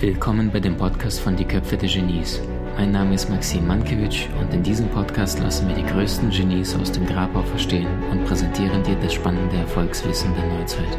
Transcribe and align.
Willkommen 0.00 0.50
bei 0.52 0.58
dem 0.58 0.76
Podcast 0.76 1.20
von 1.20 1.36
Die 1.36 1.44
Köpfe 1.44 1.76
der 1.76 1.88
Genies. 1.88 2.42
Mein 2.76 2.90
Name 2.90 3.14
ist 3.14 3.30
Maxim 3.30 3.68
Mankewitsch 3.68 4.26
und 4.40 4.52
in 4.52 4.64
diesem 4.64 4.88
Podcast 4.88 5.38
lassen 5.38 5.68
wir 5.68 5.76
die 5.76 5.84
größten 5.84 6.30
Genies 6.30 6.74
aus 6.74 6.90
dem 6.90 7.06
Grabau 7.06 7.42
verstehen 7.42 7.86
und 8.10 8.24
präsentieren 8.24 8.82
dir 8.82 8.96
das 8.96 9.14
spannende 9.14 9.54
Erfolgswissen 9.54 10.34
der 10.34 10.58
Neuzeit. 10.58 10.98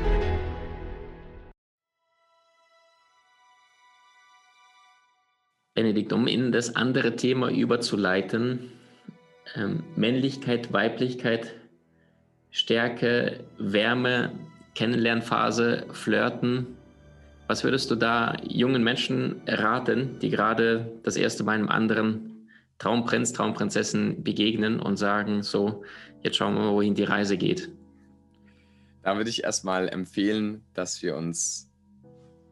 Benedikt, 5.73 6.13
um 6.13 6.27
in 6.27 6.53
das 6.53 6.77
andere 6.77 7.17
Thema 7.17 7.49
überzuleiten, 7.49 8.71
ähm, 9.55 9.83
Männlichkeit, 9.97 10.71
Weiblichkeit, 10.71 11.60
Stärke, 12.51 13.39
Wärme, 13.57 14.31
Kennenlernphase, 14.75 15.85
Flirten, 15.91 16.67
was 17.47 17.65
würdest 17.65 17.91
du 17.91 17.95
da 17.95 18.37
jungen 18.47 18.83
Menschen 18.83 19.41
raten, 19.45 20.19
die 20.19 20.29
gerade 20.29 20.89
das 21.03 21.17
erste 21.17 21.43
Mal 21.43 21.55
einem 21.55 21.67
anderen 21.67 22.47
Traumprinz, 22.77 23.33
Traumprinzessin 23.33 24.23
begegnen 24.23 24.79
und 24.79 24.95
sagen, 24.97 25.43
so, 25.43 25.83
jetzt 26.23 26.37
schauen 26.37 26.55
wir 26.55 26.61
mal, 26.61 26.71
wohin 26.71 26.95
die 26.95 27.03
Reise 27.03 27.37
geht? 27.37 27.69
Da 29.03 29.17
würde 29.17 29.29
ich 29.29 29.43
erstmal 29.43 29.89
empfehlen, 29.89 30.63
dass 30.73 31.01
wir 31.01 31.17
uns 31.17 31.69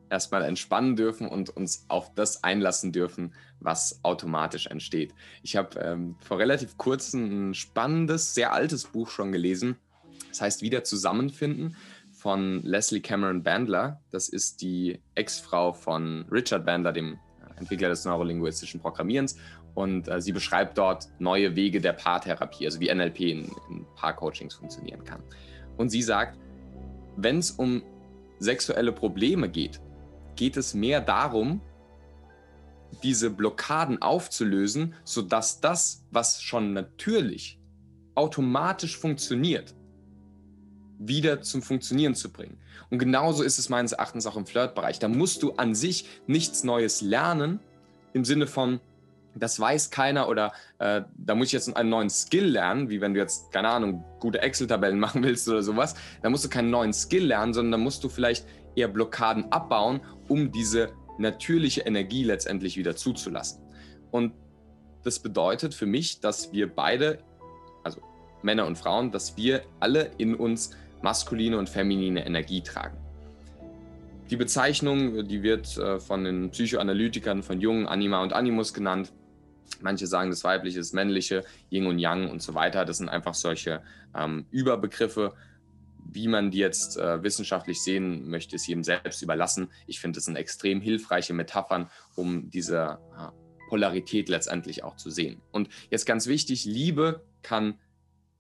erstmal 0.10 0.44
entspannen 0.44 0.96
dürfen 0.96 1.28
und 1.28 1.50
uns 1.50 1.86
auf 1.88 2.14
das 2.14 2.44
einlassen 2.44 2.92
dürfen, 2.92 3.34
was 3.60 4.00
automatisch 4.04 4.68
entsteht. 4.68 5.14
Ich 5.44 5.56
habe 5.56 5.80
ähm, 5.80 6.16
vor 6.20 6.40
relativ 6.40 6.78
kurzem 6.78 7.52
ein 7.52 7.54
spannendes, 7.54 8.34
sehr 8.34 8.52
altes 8.52 8.86
Buch 8.86 9.10
schon 9.10 9.32
gelesen. 9.32 9.78
Das 10.28 10.42
heißt 10.42 10.62
Wieder 10.62 10.84
zusammenfinden 10.84 11.76
von 12.12 12.62
Leslie 12.64 13.00
Cameron 13.00 13.44
Bandler. 13.44 14.02
Das 14.12 14.30
ist 14.30 14.62
die 14.62 15.00
Ex-Frau 15.16 15.74
von 15.74 16.26
Richard 16.30 16.66
Bandler, 16.66 16.92
dem 16.92 17.18
Entwickler 17.58 17.90
des 17.90 18.06
neurolinguistischen 18.06 18.80
Programmierens. 18.80 19.38
Und 19.74 20.08
äh, 20.08 20.22
sie 20.22 20.32
beschreibt 20.32 20.78
dort 20.78 21.08
neue 21.20 21.56
Wege 21.56 21.80
der 21.80 21.94
Paartherapie, 21.94 22.66
also 22.66 22.80
wie 22.80 22.94
NLP 22.94 23.20
in, 23.22 23.52
in 23.70 23.86
Paarcoachings 23.96 24.56
funktionieren 24.56 25.04
kann. 25.04 25.24
Und 25.78 25.90
sie 25.90 26.02
sagt, 26.02 26.38
wenn 27.16 27.38
es 27.38 27.52
um 27.52 27.84
sexuelle 28.40 28.92
Probleme 28.92 29.50
geht, 29.50 29.80
geht 30.36 30.58
es 30.58 30.74
mehr 30.74 31.02
darum, 31.02 31.62
diese 33.04 33.30
Blockaden 33.30 34.02
aufzulösen, 34.02 34.96
sodass 35.04 35.62
das, 35.62 36.06
was 36.12 36.42
schon 36.42 36.74
natürlich 36.74 37.60
automatisch 38.16 38.98
funktioniert, 38.98 39.76
wieder 41.00 41.42
zum 41.42 41.62
Funktionieren 41.62 42.14
zu 42.14 42.32
bringen. 42.32 42.58
Und 42.92 43.00
genauso 43.00 43.42
ist 43.42 43.58
es 43.58 43.70
meines 43.70 43.94
Erachtens 43.94 44.28
auch 44.28 44.38
im 44.38 44.46
Flirtbereich. 44.46 45.00
Da 45.00 45.08
musst 45.08 45.42
du 45.42 45.54
an 45.54 45.74
sich 45.74 46.06
nichts 46.28 46.64
Neues 46.64 47.02
lernen, 47.02 47.60
im 48.14 48.26
Sinne 48.26 48.48
von, 48.48 48.80
das 49.36 49.60
weiß 49.60 49.92
keiner 49.92 50.28
oder 50.28 50.52
äh, 50.80 51.02
da 51.18 51.36
muss 51.36 51.48
ich 51.48 51.54
jetzt 51.54 51.76
einen 51.76 51.90
neuen 51.90 52.10
Skill 52.10 52.46
lernen, 52.46 52.90
wie 52.90 53.00
wenn 53.00 53.14
du 53.14 53.20
jetzt, 53.20 53.52
keine 53.52 53.70
Ahnung, 53.70 54.04
gute 54.20 54.42
Excel-Tabellen 54.42 55.00
machen 55.06 55.24
willst 55.24 55.48
oder 55.48 55.64
sowas. 55.64 55.96
Da 56.22 56.30
musst 56.30 56.44
du 56.44 56.50
keinen 56.50 56.70
neuen 56.70 56.94
Skill 56.94 57.26
lernen, 57.26 57.54
sondern 57.54 57.72
da 57.72 57.78
musst 57.78 58.04
du 58.04 58.10
vielleicht 58.10 58.46
eher 58.76 58.88
Blockaden 58.88 59.52
abbauen, 59.52 60.02
um 60.28 60.52
diese 60.52 60.92
natürliche 61.18 61.82
Energie 61.82 62.24
letztendlich 62.24 62.78
wieder 62.78 62.96
zuzulassen. 62.96 63.62
Und 64.12 64.34
das 65.04 65.20
bedeutet 65.20 65.74
für 65.74 65.86
mich, 65.86 66.20
dass 66.20 66.52
wir 66.52 66.74
beide, 66.74 67.20
also 67.84 68.02
Männer 68.42 68.66
und 68.66 68.78
Frauen, 68.78 69.12
dass 69.12 69.38
wir 69.38 69.64
alle 69.80 70.12
in 70.18 70.36
uns 70.36 70.72
maskuline 71.02 71.58
und 71.58 71.70
feminine 71.70 72.26
Energie 72.26 72.62
tragen. 72.62 72.98
Die 74.30 74.38
Bezeichnung, 74.38 75.28
die 75.28 75.42
wird 75.42 75.78
äh, 75.78 76.00
von 76.00 76.24
den 76.24 76.52
Psychoanalytikern 76.52 77.42
von 77.42 77.60
Jung, 77.60 77.88
Anima 77.88 78.22
und 78.22 78.34
Animus 78.34 78.74
genannt. 78.74 79.12
Manche 79.82 80.08
sagen, 80.08 80.30
das 80.30 80.44
Weibliche 80.44 80.80
ist 80.80 80.94
Männliche, 80.94 81.44
Yin 81.72 81.88
und 81.88 82.00
Yang 82.00 82.30
und 82.30 82.42
so 82.42 82.54
weiter. 82.54 82.86
Das 82.86 82.98
sind 82.98 83.10
einfach 83.10 83.34
solche 83.34 83.82
ähm, 84.16 84.46
Überbegriffe. 84.52 85.34
Wie 86.12 86.28
man 86.28 86.52
die 86.52 86.60
jetzt 86.60 86.98
äh, 86.98 87.24
wissenschaftlich 87.24 87.82
sehen 87.82 88.30
möchte, 88.30 88.56
ist 88.56 88.68
jedem 88.68 88.84
selbst 88.84 89.22
überlassen. 89.22 89.72
Ich 89.88 90.00
finde, 90.00 90.18
das 90.18 90.26
sind 90.26 90.36
extrem 90.36 90.82
hilfreiche 90.82 91.34
Metaphern, 91.34 91.90
um 92.16 92.50
diese 92.50 93.00
äh, 93.18 93.68
Polarität 93.70 94.30
letztendlich 94.30 94.84
auch 94.84 94.96
zu 94.96 95.10
sehen. 95.10 95.42
Und 95.52 95.70
jetzt 95.90 96.06
ganz 96.06 96.28
wichtig, 96.28 96.66
Liebe 96.66 97.24
kann 97.42 97.80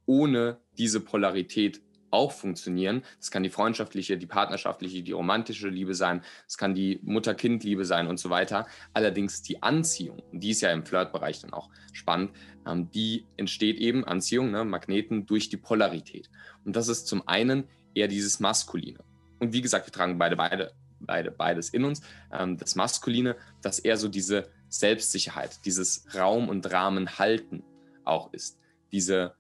ohne 0.06 0.58
diese 0.78 1.00
Polarität 1.00 1.81
auch 2.12 2.31
funktionieren. 2.31 3.03
Das 3.18 3.31
kann 3.31 3.44
die 3.44 3.50
freundschaftliche, 3.50 4.18
die 4.18 4.25
partnerschaftliche, 4.25 5.03
die 5.03 5.12
romantische 5.12 5.70
Liebe 5.70 5.94
sein, 5.94 6.22
es 6.47 6.58
kann 6.58 6.75
die 6.75 7.00
Mutter-Kind-Liebe 7.03 7.86
sein 7.86 8.08
und 8.08 8.20
so 8.20 8.30
weiter. 8.30 8.68
Allerdings 8.94 9.42
die 9.42 9.62
Anziehung, 9.62 10.22
die 10.31 10.52
ist 10.52 10.62
ja 10.62 10.72
im 10.72 10.86
Flirtbereich 10.86 11.42
dann 11.42 11.53
auch 11.53 11.69
spannend, 11.94 12.31
ähm, 12.68 12.90
die 12.92 13.25
entsteht 13.38 13.78
eben, 13.78 14.06
Anziehung, 14.06 14.52
ne, 14.52 14.64
Magneten, 14.66 15.25
durch 15.25 15.50
die 15.50 15.58
Polarität. 15.58 16.30
Und 16.66 16.75
das 16.75 16.88
ist 16.88 17.08
zum 17.08 17.28
einen 17.28 17.66
eher 17.94 18.08
dieses 18.08 18.40
Maskuline. 18.40 19.00
Und 19.40 19.53
wie 19.53 19.62
gesagt, 19.62 19.88
wir 19.88 19.94
tragen 19.94 20.18
beide, 20.18 20.36
beide, 20.36 20.74
beide 21.00 21.31
beides 21.31 21.69
in 21.69 21.86
uns. 21.86 22.02
Ähm, 22.31 22.58
das 22.58 22.75
Maskuline, 22.75 23.36
das 23.62 23.80
eher 23.80 23.98
so 23.98 24.08
diese 24.08 24.50
Selbstsicherheit, 24.69 25.66
dieses 25.66 26.06
Raum 26.16 26.50
und 26.50 26.72
Rahmen 26.72 27.18
halten 27.18 27.64
auch 28.06 28.34
ist. 28.34 28.59
Diese 28.92 29.36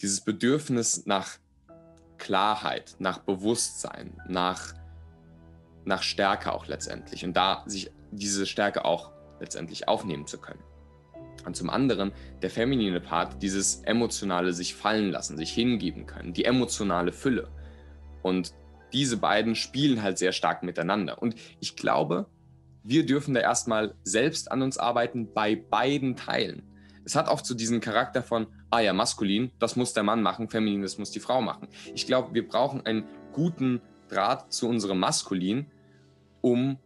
dieses 0.00 0.20
Bedürfnis 0.20 1.06
nach 1.06 1.38
Klarheit, 2.18 2.96
nach 2.98 3.18
Bewusstsein, 3.18 4.20
nach, 4.28 4.74
nach 5.84 6.02
Stärke 6.02 6.52
auch 6.52 6.66
letztendlich 6.66 7.24
und 7.24 7.34
da 7.36 7.64
sich 7.66 7.90
diese 8.10 8.46
Stärke 8.46 8.84
auch 8.84 9.12
letztendlich 9.40 9.88
aufnehmen 9.88 10.26
zu 10.26 10.38
können. 10.38 10.62
Und 11.44 11.56
zum 11.56 11.68
anderen 11.68 12.12
der 12.42 12.50
feminine 12.50 13.00
Part, 13.00 13.42
dieses 13.42 13.82
emotionale 13.82 14.52
sich 14.52 14.74
fallen 14.74 15.10
lassen, 15.10 15.36
sich 15.36 15.52
hingeben 15.52 16.06
können, 16.06 16.32
die 16.32 16.44
emotionale 16.44 17.12
Fülle. 17.12 17.48
Und 18.22 18.54
diese 18.92 19.16
beiden 19.16 19.54
spielen 19.54 20.02
halt 20.02 20.18
sehr 20.18 20.32
stark 20.32 20.62
miteinander. 20.62 21.20
Und 21.20 21.34
ich 21.60 21.76
glaube, 21.76 22.26
wir 22.82 23.04
dürfen 23.04 23.34
da 23.34 23.40
erstmal 23.40 23.94
selbst 24.04 24.50
an 24.50 24.62
uns 24.62 24.78
arbeiten 24.78 25.32
bei 25.32 25.56
beiden 25.56 26.16
Teilen. 26.16 26.62
Es 27.04 27.14
hat 27.16 27.28
oft 27.28 27.44
so 27.44 27.54
diesen 27.54 27.80
Charakter 27.80 28.22
von, 28.22 28.46
ah 28.70 28.80
ja, 28.80 28.92
maskulin, 28.92 29.50
das 29.58 29.76
muss 29.76 29.92
der 29.92 30.02
Mann 30.02 30.22
machen, 30.22 30.48
feminin, 30.48 30.82
das 30.82 30.98
muss 30.98 31.10
die 31.10 31.20
Frau 31.20 31.40
machen. 31.40 31.68
Ich 31.94 32.06
glaube, 32.06 32.34
wir 32.34 32.46
brauchen 32.46 32.84
einen 32.86 33.04
guten 33.32 33.80
Draht 34.08 34.52
zu 34.52 34.68
unserem 34.68 34.98
Maskulin, 34.98 35.66
um 36.40 36.78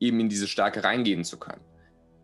eben 0.00 0.20
in 0.20 0.28
diese 0.28 0.48
Stärke 0.48 0.84
reingehen 0.84 1.24
zu 1.24 1.38
können. 1.38 1.62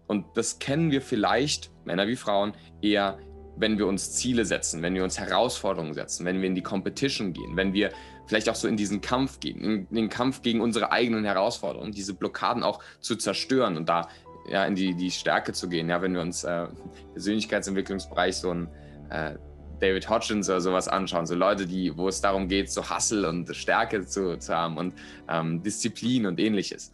Und 0.07 0.27
das 0.35 0.59
kennen 0.59 0.91
wir 0.91 1.03
vielleicht, 1.03 1.71
Männer 1.85 2.09
wie 2.09 2.17
Frauen, 2.17 2.55
eher, 2.81 3.19
wenn 3.57 3.79
wir 3.79 3.87
uns 3.87 4.13
Ziele 4.13 4.45
setzen, 4.45 4.83
wenn 4.83 4.95
wir 4.95 5.05
uns 5.05 5.19
Herausforderungen 5.19 5.93
setzen, 5.93 6.25
wenn 6.25 6.41
wir 6.41 6.49
in 6.49 6.55
die 6.55 6.63
Competition 6.63 7.33
gehen, 7.33 7.57
wenn 7.57 7.73
wir 7.73 7.91
vielleicht 8.27 8.49
auch 8.49 8.55
so 8.55 8.69
in 8.69 8.77
diesen 8.77 9.01
Kampf 9.01 9.41
gehen, 9.41 9.61
in 9.61 9.95
den 9.95 10.09
Kampf 10.09 10.43
gegen 10.43 10.61
unsere 10.61 10.93
eigenen 10.93 11.25
Herausforderungen, 11.25 11.93
diese 11.93 12.15
Blockaden 12.15 12.63
auch 12.63 12.83
zu 13.01 13.17
zerstören 13.17 13.77
und 13.77 13.89
da 13.89 14.09
ja, 14.51 14.65
in 14.65 14.75
die, 14.75 14.95
die 14.95 15.11
Stärke 15.11 15.53
zu 15.53 15.69
gehen. 15.69 15.89
Ja, 15.89 16.01
wenn 16.03 16.15
wir 16.15 16.21
uns 16.21 16.45
äh, 16.45 16.67
Persönlichkeitsentwicklungsbereich 17.13 18.37
so 18.37 18.53
ein 18.53 18.69
äh, 19.11 19.35
David 19.81 20.09
Hodgins 20.09 20.49
oder 20.49 20.61
sowas 20.61 20.89
anschauen, 20.89 21.27
so 21.27 21.35
Leute, 21.35 21.67
die, 21.67 21.97
wo 21.97 22.09
es 22.09 22.21
darum 22.21 22.49
geht, 22.49 22.71
so 22.71 22.91
Hustle 22.91 23.29
und 23.29 23.55
Stärke 23.55 24.05
zu, 24.07 24.39
zu 24.39 24.55
haben 24.55 24.77
und 24.77 24.95
ähm, 25.29 25.63
Disziplin 25.63 26.27
und 26.27 26.41
ähnliches. 26.41 26.93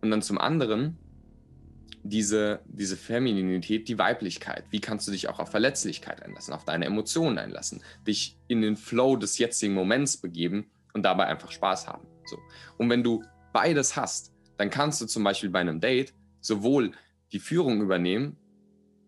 Und 0.00 0.10
dann 0.10 0.22
zum 0.22 0.38
anderen 0.38 0.96
diese, 2.04 2.60
diese 2.66 2.96
Femininität, 2.96 3.88
die 3.88 3.98
Weiblichkeit. 3.98 4.64
Wie 4.70 4.80
kannst 4.80 5.08
du 5.08 5.12
dich 5.12 5.28
auch 5.28 5.40
auf 5.40 5.50
Verletzlichkeit 5.50 6.22
einlassen, 6.22 6.54
auf 6.54 6.64
deine 6.64 6.86
Emotionen 6.86 7.38
einlassen, 7.38 7.82
dich 8.06 8.38
in 8.46 8.62
den 8.62 8.76
Flow 8.76 9.16
des 9.16 9.38
jetzigen 9.38 9.74
Moments 9.74 10.16
begeben 10.16 10.70
und 10.92 11.02
dabei 11.02 11.26
einfach 11.26 11.50
Spaß 11.50 11.86
haben. 11.88 12.06
So. 12.26 12.38
Und 12.76 12.90
wenn 12.90 13.02
du 13.02 13.22
beides 13.52 13.96
hast, 13.96 14.32
dann 14.56 14.70
kannst 14.70 15.00
du 15.00 15.06
zum 15.06 15.24
Beispiel 15.24 15.50
bei 15.50 15.60
einem 15.60 15.80
Date 15.80 16.14
sowohl 16.48 16.90
die 17.30 17.38
Führung 17.38 17.80
übernehmen 17.80 18.36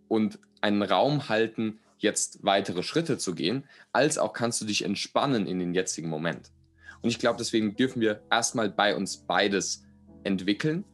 und 0.07 0.39
einen 0.61 0.83
Raum 0.83 1.29
halten, 1.29 1.81
jetzt 1.99 2.45
weitere 2.45 2.83
Schritte 2.83 3.19
zu 3.19 3.35
gehen, 3.35 3.65
als 3.93 4.17
auch 4.17 4.33
kannst 4.33 4.61
du 4.61 4.65
dich 4.65 4.85
entspannen 4.85 5.47
in 5.47 5.59
den 5.59 5.75
jetzigen 5.75 6.09
Moment. 6.09 6.53
Und 7.03 7.11
ich 7.11 7.19
glaube, 7.19 7.39
deswegen 7.39 7.75
dürfen 7.77 8.01
wir 8.01 8.23
erstmal 8.31 8.71
bei 8.71 8.95
uns 8.95 9.19
beides 9.19 9.85
entwickeln. 10.23 10.85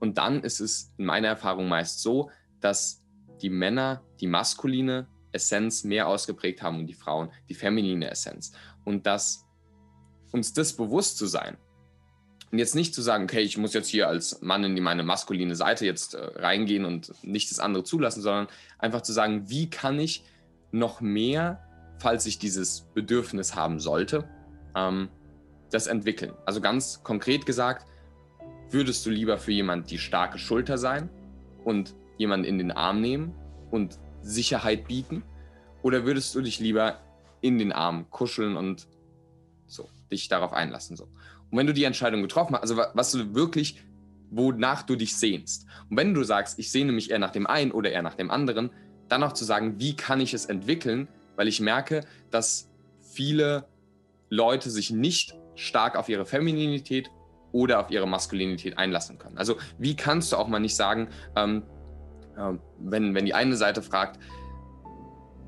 Und 0.00 0.18
dann 0.18 0.42
ist 0.42 0.60
es 0.60 0.92
in 0.98 1.06
meiner 1.06 1.28
Erfahrung 1.28 1.68
meist 1.68 2.02
so, 2.02 2.30
dass 2.60 3.02
die 3.40 3.50
Männer 3.50 4.02
die 4.20 4.26
maskuline 4.26 5.08
Essenz 5.32 5.84
mehr 5.84 6.08
ausgeprägt 6.08 6.62
haben 6.62 6.78
und 6.78 6.86
die 6.86 6.94
Frauen 6.94 7.30
die 7.48 7.54
feminine 7.54 8.10
Essenz. 8.10 8.52
Und 8.84 9.06
dass 9.06 9.44
uns 10.32 10.52
das 10.52 10.72
bewusst 10.72 11.18
zu 11.18 11.26
sein, 11.26 11.56
und 12.54 12.58
jetzt 12.58 12.76
nicht 12.76 12.94
zu 12.94 13.02
sagen, 13.02 13.24
okay, 13.24 13.40
ich 13.40 13.58
muss 13.58 13.74
jetzt 13.74 13.88
hier 13.88 14.06
als 14.06 14.40
Mann 14.40 14.62
in 14.62 14.80
meine 14.80 15.02
maskuline 15.02 15.56
Seite 15.56 15.84
jetzt 15.84 16.14
äh, 16.14 16.18
reingehen 16.36 16.84
und 16.84 17.12
nicht 17.24 17.50
das 17.50 17.58
andere 17.58 17.82
zulassen, 17.82 18.22
sondern 18.22 18.46
einfach 18.78 19.02
zu 19.02 19.12
sagen, 19.12 19.50
wie 19.50 19.68
kann 19.68 19.98
ich 19.98 20.24
noch 20.70 21.00
mehr 21.00 21.60
falls 21.98 22.26
ich 22.26 22.38
dieses 22.38 22.82
Bedürfnis 22.94 23.54
haben 23.54 23.80
sollte, 23.80 24.28
ähm, 24.74 25.08
das 25.70 25.86
entwickeln. 25.86 26.32
Also 26.44 26.60
ganz 26.60 27.02
konkret 27.02 27.46
gesagt, 27.46 27.86
würdest 28.70 29.04
du 29.06 29.10
lieber 29.10 29.38
für 29.38 29.52
jemand 29.52 29.90
die 29.90 29.98
starke 29.98 30.38
Schulter 30.38 30.78
sein 30.78 31.08
und 31.64 31.94
jemanden 32.16 32.46
in 32.46 32.58
den 32.58 32.72
Arm 32.72 33.00
nehmen 33.00 33.34
und 33.70 33.98
Sicherheit 34.22 34.86
bieten? 34.86 35.22
Oder 35.82 36.04
würdest 36.04 36.34
du 36.34 36.40
dich 36.40 36.60
lieber 36.60 37.00
in 37.40 37.58
den 37.58 37.72
Arm 37.72 38.10
kuscheln 38.10 38.56
und 38.56 38.86
so 39.66 39.88
dich 40.10 40.28
darauf 40.28 40.52
einlassen? 40.52 40.96
So. 40.96 41.08
Und 41.54 41.58
wenn 41.58 41.68
du 41.68 41.72
die 41.72 41.84
Entscheidung 41.84 42.20
getroffen 42.20 42.56
hast, 42.56 42.62
also 42.62 42.82
was 42.94 43.12
du 43.12 43.32
wirklich, 43.32 43.80
wonach 44.28 44.82
du 44.82 44.96
dich 44.96 45.16
sehnst. 45.16 45.66
Und 45.88 45.96
wenn 45.96 46.12
du 46.12 46.24
sagst, 46.24 46.58
ich 46.58 46.72
sehne 46.72 46.90
mich 46.90 47.12
eher 47.12 47.20
nach 47.20 47.30
dem 47.30 47.46
einen 47.46 47.70
oder 47.70 47.92
eher 47.92 48.02
nach 48.02 48.16
dem 48.16 48.32
anderen, 48.32 48.70
dann 49.08 49.22
auch 49.22 49.34
zu 49.34 49.44
sagen, 49.44 49.78
wie 49.78 49.94
kann 49.94 50.20
ich 50.20 50.34
es 50.34 50.46
entwickeln, 50.46 51.06
weil 51.36 51.46
ich 51.46 51.60
merke, 51.60 52.00
dass 52.32 52.72
viele 53.02 53.68
Leute 54.30 54.68
sich 54.68 54.90
nicht 54.90 55.36
stark 55.54 55.94
auf 55.94 56.08
ihre 56.08 56.26
Femininität 56.26 57.08
oder 57.52 57.78
auf 57.78 57.92
ihre 57.92 58.08
Maskulinität 58.08 58.76
einlassen 58.76 59.20
können. 59.20 59.38
Also 59.38 59.54
wie 59.78 59.94
kannst 59.94 60.32
du 60.32 60.36
auch 60.38 60.48
mal 60.48 60.58
nicht 60.58 60.74
sagen, 60.74 61.06
ähm, 61.36 61.62
äh, 62.36 62.54
wenn, 62.80 63.14
wenn 63.14 63.26
die 63.26 63.34
eine 63.34 63.54
Seite 63.54 63.80
fragt, 63.80 64.18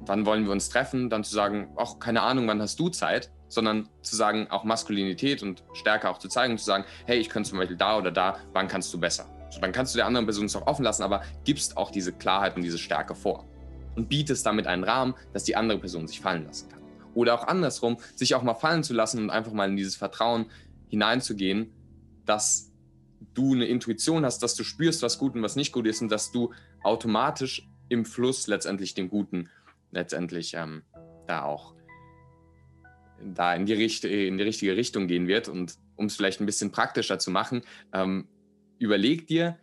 wann 0.03 0.25
wollen 0.25 0.45
wir 0.45 0.53
uns 0.53 0.69
treffen, 0.69 1.11
dann 1.11 1.25
zu 1.25 1.35
sagen, 1.35 1.75
ach, 1.77 1.99
keine 1.99 2.23
Ahnung, 2.23 2.47
wann 2.47 2.63
hast 2.63 2.79
du 2.79 2.91
Zeit, 2.91 3.33
sondern 3.49 3.89
zu 4.03 4.17
sagen, 4.17 4.49
auch 4.51 4.65
Maskulinität 4.65 5.43
und 5.43 5.65
Stärke 5.75 6.09
auch 6.09 6.19
zu 6.19 6.29
zeigen 6.29 6.53
und 6.53 6.59
zu 6.59 6.65
sagen, 6.65 6.85
hey, 7.07 7.19
ich 7.19 7.29
könnte 7.29 7.51
zum 7.51 7.59
Beispiel 7.59 7.77
da 7.77 7.99
oder 7.99 8.11
da, 8.11 8.39
wann 8.53 8.69
kannst 8.69 8.93
du 8.93 9.01
besser? 9.01 9.27
So, 9.51 9.61
dann 9.61 9.73
kannst 9.73 9.95
du 9.95 9.99
der 9.99 10.07
anderen 10.07 10.27
Person 10.27 10.47
es 10.47 10.57
auch 10.57 10.67
offen 10.67 10.85
lassen, 10.85 11.03
aber 11.03 11.23
gibst 11.45 11.77
auch 11.77 11.91
diese 11.91 12.13
Klarheit 12.13 12.57
und 12.57 12.63
diese 12.63 12.79
Stärke 12.79 13.15
vor 13.15 13.47
und 13.95 14.09
bietest 14.09 14.45
damit 14.45 14.67
einen 14.67 14.85
Rahmen, 14.85 15.15
dass 15.33 15.45
die 15.45 15.57
andere 15.57 15.79
Person 15.79 16.07
sich 16.07 16.21
fallen 16.21 16.45
lassen 16.45 16.69
kann. 16.69 16.83
Oder 17.15 17.35
auch 17.35 17.47
andersrum, 17.47 17.97
sich 18.15 18.35
auch 18.35 18.43
mal 18.43 18.55
fallen 18.55 18.83
zu 18.83 18.93
lassen 18.93 19.21
und 19.23 19.31
einfach 19.31 19.53
mal 19.53 19.69
in 19.69 19.77
dieses 19.77 19.97
Vertrauen 19.97 20.51
hineinzugehen, 20.89 21.73
dass 22.27 22.73
du 23.35 23.55
eine 23.55 23.67
Intuition 23.67 24.25
hast, 24.25 24.43
dass 24.43 24.55
du 24.55 24.65
spürst, 24.65 25.03
was 25.03 25.19
gut 25.19 25.35
und 25.35 25.43
was 25.43 25.57
nicht 25.57 25.73
gut 25.73 25.87
ist 25.87 26.03
und 26.03 26.11
dass 26.11 26.31
du 26.31 26.53
automatisch 26.83 27.69
im 27.89 28.05
Fluss 28.05 28.47
letztendlich 28.47 28.95
dem 28.95 29.09
Guten 29.09 29.49
letztendlich 29.93 30.55
ähm, 30.55 30.83
da 31.27 31.45
auch 31.45 31.76
da 33.23 33.55
in 33.55 33.67
die, 33.67 33.75
Richt 33.75 34.05
in 34.05 34.39
die 34.39 34.45
richtige 34.45 34.77
Richtung 34.77 35.07
gehen 35.07 35.29
wird. 35.29 35.49
Und 35.49 35.77
um 35.97 36.07
es 36.07 36.17
vielleicht 36.17 36.41
ein 36.41 36.47
bisschen 36.47 36.73
praktischer 36.73 37.19
zu 37.19 37.31
machen, 37.31 37.63
ähm, 37.93 38.29
überleg 38.79 39.27
dir, 39.27 39.59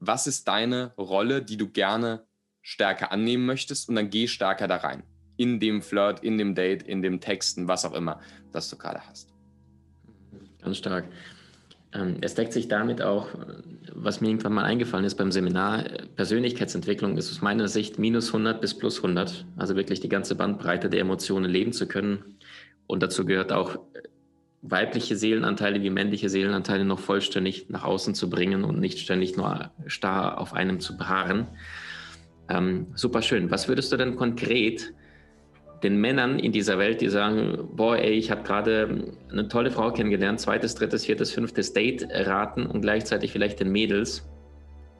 was 0.00 0.26
ist 0.26 0.46
deine 0.46 0.92
Rolle, 0.98 1.42
die 1.42 1.56
du 1.56 1.68
gerne 1.68 2.24
stärker 2.62 3.12
annehmen 3.12 3.46
möchtest 3.46 3.88
und 3.88 3.94
dann 3.94 4.10
geh 4.10 4.26
stärker 4.26 4.68
da 4.68 4.76
rein. 4.76 5.02
In 5.36 5.60
dem 5.60 5.82
Flirt, 5.82 6.24
in 6.24 6.38
dem 6.38 6.54
Date, 6.54 6.82
in 6.82 7.02
dem 7.02 7.20
Texten, 7.20 7.68
was 7.68 7.84
auch 7.84 7.94
immer, 7.94 8.20
das 8.52 8.68
du 8.68 8.76
gerade 8.76 9.00
hast. 9.06 9.32
Ganz 10.62 10.78
stark. 10.78 11.04
Ähm, 11.92 12.16
es 12.20 12.34
deckt 12.34 12.52
sich 12.52 12.68
damit 12.68 13.02
auch, 13.02 13.28
was 13.94 14.20
mir 14.20 14.28
irgendwann 14.28 14.54
mal 14.54 14.64
eingefallen 14.64 15.04
ist 15.04 15.14
beim 15.14 15.32
Seminar, 15.32 15.84
Persönlichkeitsentwicklung 16.16 17.16
ist 17.16 17.30
aus 17.30 17.40
meiner 17.40 17.68
Sicht 17.68 17.98
minus 17.98 18.28
100 18.28 18.60
bis 18.60 18.74
plus 18.74 18.96
100. 18.96 19.46
Also 19.56 19.76
wirklich 19.76 20.00
die 20.00 20.08
ganze 20.08 20.34
Bandbreite 20.34 20.90
der 20.90 21.00
Emotionen 21.00 21.50
leben 21.50 21.72
zu 21.72 21.86
können. 21.86 22.36
Und 22.86 23.02
dazu 23.02 23.24
gehört 23.24 23.52
auch 23.52 23.78
weibliche 24.62 25.16
Seelenanteile 25.16 25.82
wie 25.82 25.90
männliche 25.90 26.28
Seelenanteile 26.28 26.84
noch 26.84 26.98
vollständig 26.98 27.68
nach 27.68 27.84
außen 27.84 28.14
zu 28.14 28.28
bringen 28.28 28.64
und 28.64 28.80
nicht 28.80 28.98
ständig 28.98 29.36
nur 29.36 29.70
starr 29.86 30.40
auf 30.40 30.54
einem 30.54 30.80
zu 30.80 30.96
beharren. 30.96 31.48
Ähm, 32.48 32.88
super 32.94 33.22
schön. 33.22 33.50
Was 33.50 33.68
würdest 33.68 33.92
du 33.92 33.96
denn 33.96 34.16
konkret 34.16 34.92
den 35.82 36.00
Männern 36.00 36.38
in 36.38 36.52
dieser 36.52 36.78
Welt, 36.78 37.00
die 37.00 37.08
sagen, 37.08 37.68
boah, 37.72 37.96
ey, 37.96 38.12
ich 38.12 38.30
habe 38.30 38.42
gerade 38.42 39.12
eine 39.30 39.48
tolle 39.48 39.70
Frau 39.70 39.92
kennengelernt, 39.92 40.40
zweites, 40.40 40.74
drittes, 40.74 41.04
viertes, 41.04 41.32
fünftes 41.32 41.72
Date 41.74 42.06
raten 42.10 42.66
und 42.66 42.80
gleichzeitig 42.80 43.32
vielleicht 43.32 43.60
den 43.60 43.70
Mädels, 43.70 44.26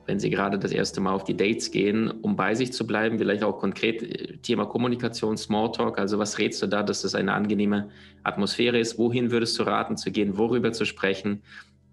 wenn 0.07 0.19
sie 0.19 0.29
gerade 0.29 0.57
das 0.57 0.71
erste 0.71 1.01
Mal 1.01 1.11
auf 1.11 1.25
die 1.25 1.35
Dates 1.35 1.69
gehen, 1.69 2.09
um 2.09 2.35
bei 2.35 2.55
sich 2.55 2.71
zu 2.73 2.87
bleiben, 2.87 3.19
vielleicht 3.19 3.43
auch 3.43 3.59
konkret 3.59 4.01
äh, 4.01 4.37
Thema 4.37 4.65
Kommunikation, 4.65 5.37
Smalltalk, 5.37 5.99
also 5.99 6.17
was 6.17 6.39
rätst 6.39 6.61
du 6.61 6.67
da, 6.67 6.81
dass 6.81 7.01
das 7.01 7.13
eine 7.13 7.33
angenehme 7.33 7.89
Atmosphäre 8.23 8.79
ist? 8.79 8.97
Wohin 8.97 9.31
würdest 9.31 9.59
du 9.59 9.63
raten 9.63 9.97
zu 9.97 10.09
gehen, 10.09 10.37
worüber 10.37 10.71
zu 10.71 10.85
sprechen? 10.85 11.43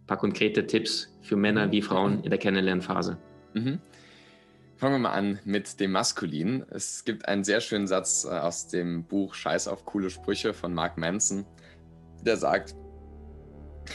Ein 0.02 0.06
paar 0.06 0.16
konkrete 0.16 0.66
Tipps 0.66 1.12
für 1.22 1.36
Männer 1.36 1.70
wie 1.72 1.82
Frauen 1.82 2.22
in 2.22 2.30
der 2.30 2.38
Kennenlernphase. 2.38 3.18
Mhm. 3.54 3.80
Fangen 4.76 4.94
wir 4.94 4.98
mal 4.98 5.12
an 5.12 5.40
mit 5.44 5.80
dem 5.80 5.92
Maskulin. 5.92 6.64
Es 6.70 7.04
gibt 7.04 7.26
einen 7.26 7.42
sehr 7.42 7.60
schönen 7.60 7.86
Satz 7.88 8.24
äh, 8.24 8.28
aus 8.28 8.68
dem 8.68 9.04
Buch 9.04 9.34
Scheiß 9.34 9.66
auf 9.66 9.84
coole 9.84 10.10
Sprüche 10.10 10.54
von 10.54 10.72
Mark 10.72 10.98
Manson, 10.98 11.44
der 12.24 12.36
sagt, 12.36 12.76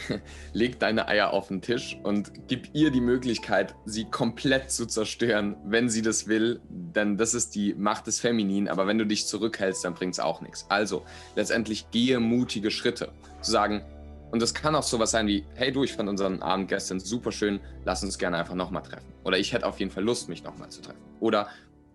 leg 0.53 0.79
deine 0.79 1.07
Eier 1.07 1.31
auf 1.31 1.47
den 1.47 1.61
Tisch 1.61 1.97
und 2.03 2.31
gib 2.47 2.69
ihr 2.73 2.91
die 2.91 3.01
Möglichkeit, 3.01 3.75
sie 3.85 4.05
komplett 4.05 4.71
zu 4.71 4.85
zerstören, 4.85 5.55
wenn 5.65 5.89
sie 5.89 6.01
das 6.01 6.27
will, 6.27 6.61
denn 6.69 7.17
das 7.17 7.33
ist 7.33 7.55
die 7.55 7.73
Macht 7.73 8.07
des 8.07 8.19
Feminin, 8.19 8.67
aber 8.67 8.87
wenn 8.87 8.97
du 8.97 9.05
dich 9.05 9.27
zurückhältst, 9.27 9.85
dann 9.85 9.93
bringt 9.93 10.13
es 10.13 10.19
auch 10.19 10.41
nichts. 10.41 10.65
Also, 10.69 11.05
letztendlich 11.35 11.91
gehe 11.91 12.19
mutige 12.19 12.71
Schritte. 12.71 13.11
Zu 13.41 13.51
sagen, 13.51 13.83
und 14.31 14.41
das 14.41 14.53
kann 14.53 14.75
auch 14.75 14.83
sowas 14.83 15.11
sein 15.11 15.27
wie, 15.27 15.43
hey 15.55 15.71
du, 15.71 15.83
ich 15.83 15.93
fand 15.93 16.07
unseren 16.07 16.41
Abend 16.41 16.67
gestern 16.67 16.99
super 16.99 17.31
schön, 17.31 17.59
lass 17.85 18.03
uns 18.03 18.17
gerne 18.17 18.37
einfach 18.37 18.53
nochmal 18.53 18.83
treffen. 18.83 19.11
Oder 19.23 19.39
ich 19.39 19.53
hätte 19.53 19.65
auf 19.65 19.79
jeden 19.79 19.91
Fall 19.91 20.03
Lust, 20.03 20.29
mich 20.29 20.43
nochmal 20.43 20.69
zu 20.69 20.81
treffen. 20.81 21.01
Oder 21.19 21.47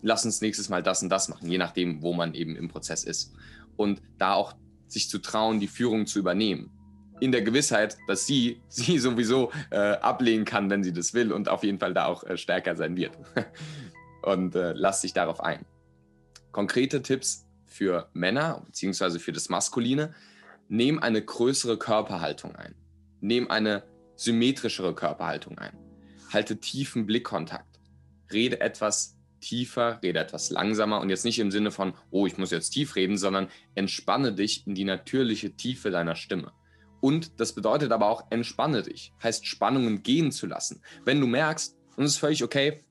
lass 0.03 0.25
uns 0.25 0.41
nächstes 0.41 0.69
Mal 0.69 0.83
das 0.83 1.03
und 1.03 1.11
das 1.11 1.29
machen, 1.29 1.49
je 1.49 1.59
nachdem, 1.59 2.03
wo 2.03 2.13
man 2.13 2.35
eben 2.35 2.57
im 2.57 2.69
Prozess 2.69 3.05
ist. 3.05 3.33
Und 3.77 4.03
da 4.19 4.35
auch 4.35 4.55
sich 4.89 5.09
zu 5.09 5.19
trauen, 5.19 5.61
die 5.61 5.69
Führung 5.69 6.07
zu 6.07 6.19
übernehmen. 6.19 6.71
In 7.25 7.33
der 7.33 7.41
Gewissheit, 7.41 7.97
dass 8.07 8.27
sie 8.27 8.61
sie 8.69 8.99
sowieso 8.99 9.51
äh, 9.71 9.79
ablehnen 9.79 10.45
kann, 10.45 10.69
wenn 10.69 10.85
sie 10.85 10.93
das 10.93 11.15
will 11.15 11.33
und 11.33 11.49
auf 11.49 11.65
jeden 11.65 11.79
Fall 11.79 11.95
da 11.95 12.05
auch 12.05 12.23
äh, 12.25 12.37
stärker 12.37 12.77
sein 12.77 12.97
wird. 12.97 13.13
und 14.23 14.55
äh, 14.55 14.73
lass 14.75 15.01
dich 15.01 15.15
darauf 15.15 15.41
ein. 15.41 15.65
Konkrete 16.53 17.03
Tipps 17.03 17.47
für 17.67 18.09
Männer 18.13 18.63
beziehungsweise 18.67 19.19
für 19.19 19.33
das 19.33 19.49
Maskuline 19.49 20.15
Nehm 20.69 20.99
eine 20.99 21.23
größere 21.23 21.79
Körperhaltung 21.79 22.57
ein. 22.57 22.75
Nehm 23.21 23.51
eine 23.51 23.85
symmetrischere 24.17 24.95
Körperhaltung 24.95 25.59
ein. 25.59 25.77
Halte 26.33 26.59
tiefen 26.59 27.07
Blickkontakt. 27.07 27.81
Rede 28.33 28.61
etwas 28.61 29.17
tiefer, 29.41 30.01
rede 30.03 30.21
etwas 30.21 30.51
langsamer 30.51 31.01
und 31.01 31.11
jetzt 31.11 31.25
nicht 31.25 31.39
im 31.39 31.51
Sinne 31.51 31.71
von, 31.71 31.95
oh, 32.11 32.27
ich 32.27 32.39
muss 32.39 32.51
jetzt 32.51 32.71
tief 32.71 32.97
reden, 32.97 33.19
sondern 33.19 33.49
entspanne 33.75 34.33
dich 34.33 34.67
in 34.67 34.75
die 34.75 34.85
natürliche 34.85 35.53
Tiefe 35.53 35.91
deiner 35.91 36.17
Stimme. 36.17 36.53
Und 37.05 37.39
das 37.39 37.53
bedeutet 37.53 37.93
aber 37.93 38.09
auch, 38.09 38.25
entspanne 38.31 38.81
dich. 38.81 39.13
Heißt, 39.23 39.47
Spannungen 39.47 40.03
gehen 40.03 40.33
zu 40.33 40.47
lassen. 40.47 40.81
Wenn 41.05 41.21
du 41.21 41.27
merkst, 41.27 41.77
und 41.99 42.05
es 42.05 42.13
ist 42.13 42.17
völlig 42.17 42.43
okay, 42.43 42.83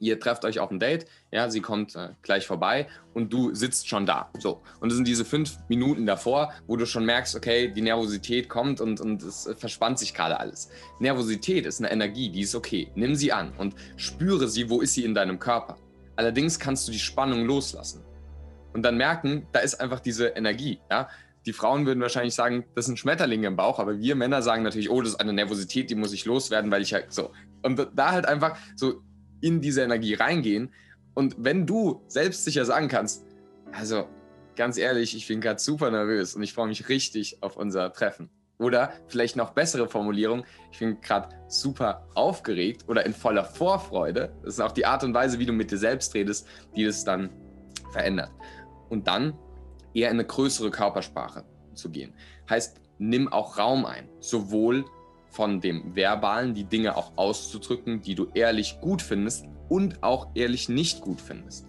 ihr 0.00 0.20
trefft 0.20 0.44
euch 0.44 0.58
auf 0.58 0.70
ein 0.70 0.78
Date, 0.78 1.06
ja, 1.32 1.48
sie 1.48 1.62
kommt 1.62 1.96
äh, 1.96 2.10
gleich 2.20 2.46
vorbei 2.46 2.88
und 3.14 3.32
du 3.32 3.54
sitzt 3.54 3.88
schon 3.88 4.04
da. 4.04 4.30
So. 4.38 4.60
Und 4.80 4.90
es 4.90 4.96
sind 4.96 5.08
diese 5.08 5.24
fünf 5.24 5.56
Minuten 5.70 6.04
davor, 6.04 6.52
wo 6.66 6.76
du 6.76 6.84
schon 6.84 7.06
merkst, 7.06 7.36
okay, 7.36 7.72
die 7.72 7.80
Nervosität 7.80 8.50
kommt 8.50 8.82
und, 8.82 9.00
und 9.00 9.22
es 9.22 9.46
äh, 9.46 9.54
verspannt 9.54 9.98
sich 9.98 10.12
gerade 10.12 10.38
alles. 10.38 10.68
Nervosität 11.00 11.64
ist 11.64 11.80
eine 11.80 11.90
Energie, 11.90 12.28
die 12.28 12.42
ist 12.42 12.54
okay. 12.54 12.92
Nimm 12.96 13.14
sie 13.14 13.32
an 13.32 13.54
und 13.56 13.74
spüre 13.96 14.46
sie, 14.48 14.68
wo 14.68 14.82
ist 14.82 14.92
sie 14.92 15.06
in 15.06 15.14
deinem 15.14 15.38
Körper. 15.38 15.78
Allerdings 16.16 16.58
kannst 16.58 16.86
du 16.86 16.92
die 16.92 16.98
Spannung 16.98 17.46
loslassen. 17.46 18.04
Und 18.74 18.82
dann 18.82 18.98
merken, 18.98 19.46
da 19.52 19.60
ist 19.60 19.80
einfach 19.80 20.00
diese 20.00 20.26
Energie, 20.26 20.80
ja. 20.90 21.08
Die 21.46 21.52
Frauen 21.52 21.86
würden 21.86 22.00
wahrscheinlich 22.00 22.34
sagen, 22.34 22.64
das 22.74 22.86
sind 22.86 22.98
Schmetterlinge 22.98 23.46
im 23.46 23.56
Bauch, 23.56 23.78
aber 23.78 23.98
wir 23.98 24.14
Männer 24.16 24.42
sagen 24.42 24.62
natürlich, 24.62 24.90
oh, 24.90 25.00
das 25.00 25.12
ist 25.12 25.20
eine 25.20 25.32
Nervosität, 25.32 25.90
die 25.90 25.94
muss 25.94 26.12
ich 26.12 26.24
loswerden, 26.24 26.70
weil 26.70 26.82
ich 26.82 26.92
halt 26.92 27.12
so. 27.12 27.30
Und 27.62 27.88
da 27.94 28.12
halt 28.12 28.26
einfach 28.26 28.58
so 28.76 29.02
in 29.40 29.60
diese 29.60 29.82
Energie 29.82 30.14
reingehen. 30.14 30.72
Und 31.14 31.36
wenn 31.38 31.66
du 31.66 32.02
selbstsicher 32.08 32.64
sagen 32.64 32.88
kannst, 32.88 33.24
also 33.72 34.08
ganz 34.56 34.76
ehrlich, 34.76 35.16
ich 35.16 35.26
bin 35.26 35.40
gerade 35.40 35.60
super 35.60 35.90
nervös 35.90 36.34
und 36.34 36.42
ich 36.42 36.52
freue 36.52 36.68
mich 36.68 36.88
richtig 36.88 37.42
auf 37.42 37.56
unser 37.56 37.92
Treffen. 37.92 38.30
Oder 38.58 38.92
vielleicht 39.06 39.36
noch 39.36 39.50
bessere 39.50 39.88
Formulierung, 39.88 40.44
ich 40.72 40.80
bin 40.80 41.00
gerade 41.00 41.28
super 41.46 42.08
aufgeregt 42.14 42.84
oder 42.88 43.06
in 43.06 43.14
voller 43.14 43.44
Vorfreude. 43.44 44.34
Das 44.42 44.54
ist 44.54 44.60
auch 44.60 44.72
die 44.72 44.84
Art 44.84 45.04
und 45.04 45.14
Weise, 45.14 45.38
wie 45.38 45.46
du 45.46 45.52
mit 45.52 45.70
dir 45.70 45.78
selbst 45.78 46.12
redest, 46.14 46.46
die 46.74 46.84
das 46.84 47.04
dann 47.04 47.30
verändert. 47.92 48.32
Und 48.88 49.06
dann 49.06 49.38
eher 49.98 50.10
in 50.10 50.16
eine 50.16 50.24
größere 50.24 50.70
Körpersprache 50.70 51.44
zu 51.74 51.90
gehen. 51.90 52.14
Heißt, 52.48 52.80
nimm 52.98 53.28
auch 53.28 53.58
Raum 53.58 53.84
ein, 53.84 54.08
sowohl 54.20 54.84
von 55.30 55.60
dem 55.60 55.94
Verbalen 55.94 56.54
die 56.54 56.64
Dinge 56.64 56.96
auch 56.96 57.12
auszudrücken, 57.16 58.00
die 58.00 58.14
du 58.14 58.28
ehrlich 58.34 58.80
gut 58.80 59.02
findest 59.02 59.46
und 59.68 60.02
auch 60.02 60.28
ehrlich 60.34 60.68
nicht 60.68 61.00
gut 61.00 61.20
findest. 61.20 61.66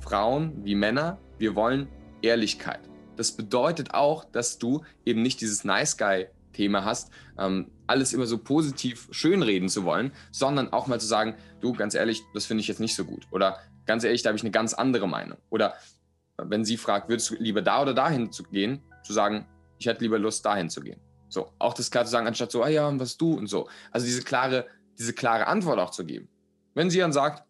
Frauen 0.00 0.64
wie 0.64 0.74
Männer, 0.74 1.18
wir 1.38 1.54
wollen 1.54 1.88
Ehrlichkeit. 2.22 2.80
Das 3.16 3.32
bedeutet 3.32 3.94
auch, 3.94 4.24
dass 4.24 4.58
du 4.58 4.82
eben 5.04 5.22
nicht 5.22 5.40
dieses 5.40 5.64
Nice 5.64 5.98
Guy 5.98 6.26
Thema 6.52 6.84
hast, 6.84 7.10
ähm, 7.38 7.70
alles 7.86 8.12
immer 8.12 8.26
so 8.26 8.38
positiv 8.38 9.08
schönreden 9.10 9.68
zu 9.68 9.84
wollen, 9.84 10.12
sondern 10.30 10.72
auch 10.72 10.86
mal 10.86 11.00
zu 11.00 11.06
sagen, 11.06 11.34
du, 11.60 11.72
ganz 11.72 11.94
ehrlich, 11.94 12.22
das 12.34 12.46
finde 12.46 12.60
ich 12.60 12.68
jetzt 12.68 12.80
nicht 12.80 12.94
so 12.94 13.04
gut. 13.04 13.26
Oder 13.30 13.58
ganz 13.86 14.04
ehrlich, 14.04 14.22
da 14.22 14.28
habe 14.28 14.36
ich 14.36 14.42
eine 14.42 14.50
ganz 14.50 14.74
andere 14.74 15.08
Meinung. 15.08 15.38
Oder 15.50 15.74
wenn 16.48 16.64
sie 16.64 16.76
fragt, 16.76 17.08
würdest 17.08 17.30
du 17.30 17.34
lieber 17.34 17.62
da 17.62 17.82
oder 17.82 17.94
dahin 17.94 18.32
zu 18.32 18.42
gehen, 18.44 18.80
zu 19.02 19.12
sagen, 19.12 19.46
ich 19.78 19.86
hätte 19.86 20.02
lieber 20.02 20.18
Lust, 20.18 20.44
dahin 20.44 20.70
zu 20.70 20.80
gehen. 20.80 21.00
So, 21.28 21.50
auch 21.58 21.74
das 21.74 21.90
klar 21.90 22.04
zu 22.04 22.10
sagen, 22.10 22.26
anstatt 22.26 22.52
so, 22.52 22.62
ah 22.62 22.68
ja, 22.68 23.00
was 23.00 23.16
du 23.16 23.34
und 23.34 23.46
so. 23.46 23.68
Also 23.90 24.06
diese 24.06 24.22
klare, 24.22 24.66
diese 24.98 25.12
klare 25.12 25.46
Antwort 25.46 25.78
auch 25.78 25.90
zu 25.90 26.04
geben. 26.04 26.28
Wenn 26.74 26.90
sie 26.90 26.98
dann 26.98 27.12
sagt, 27.12 27.44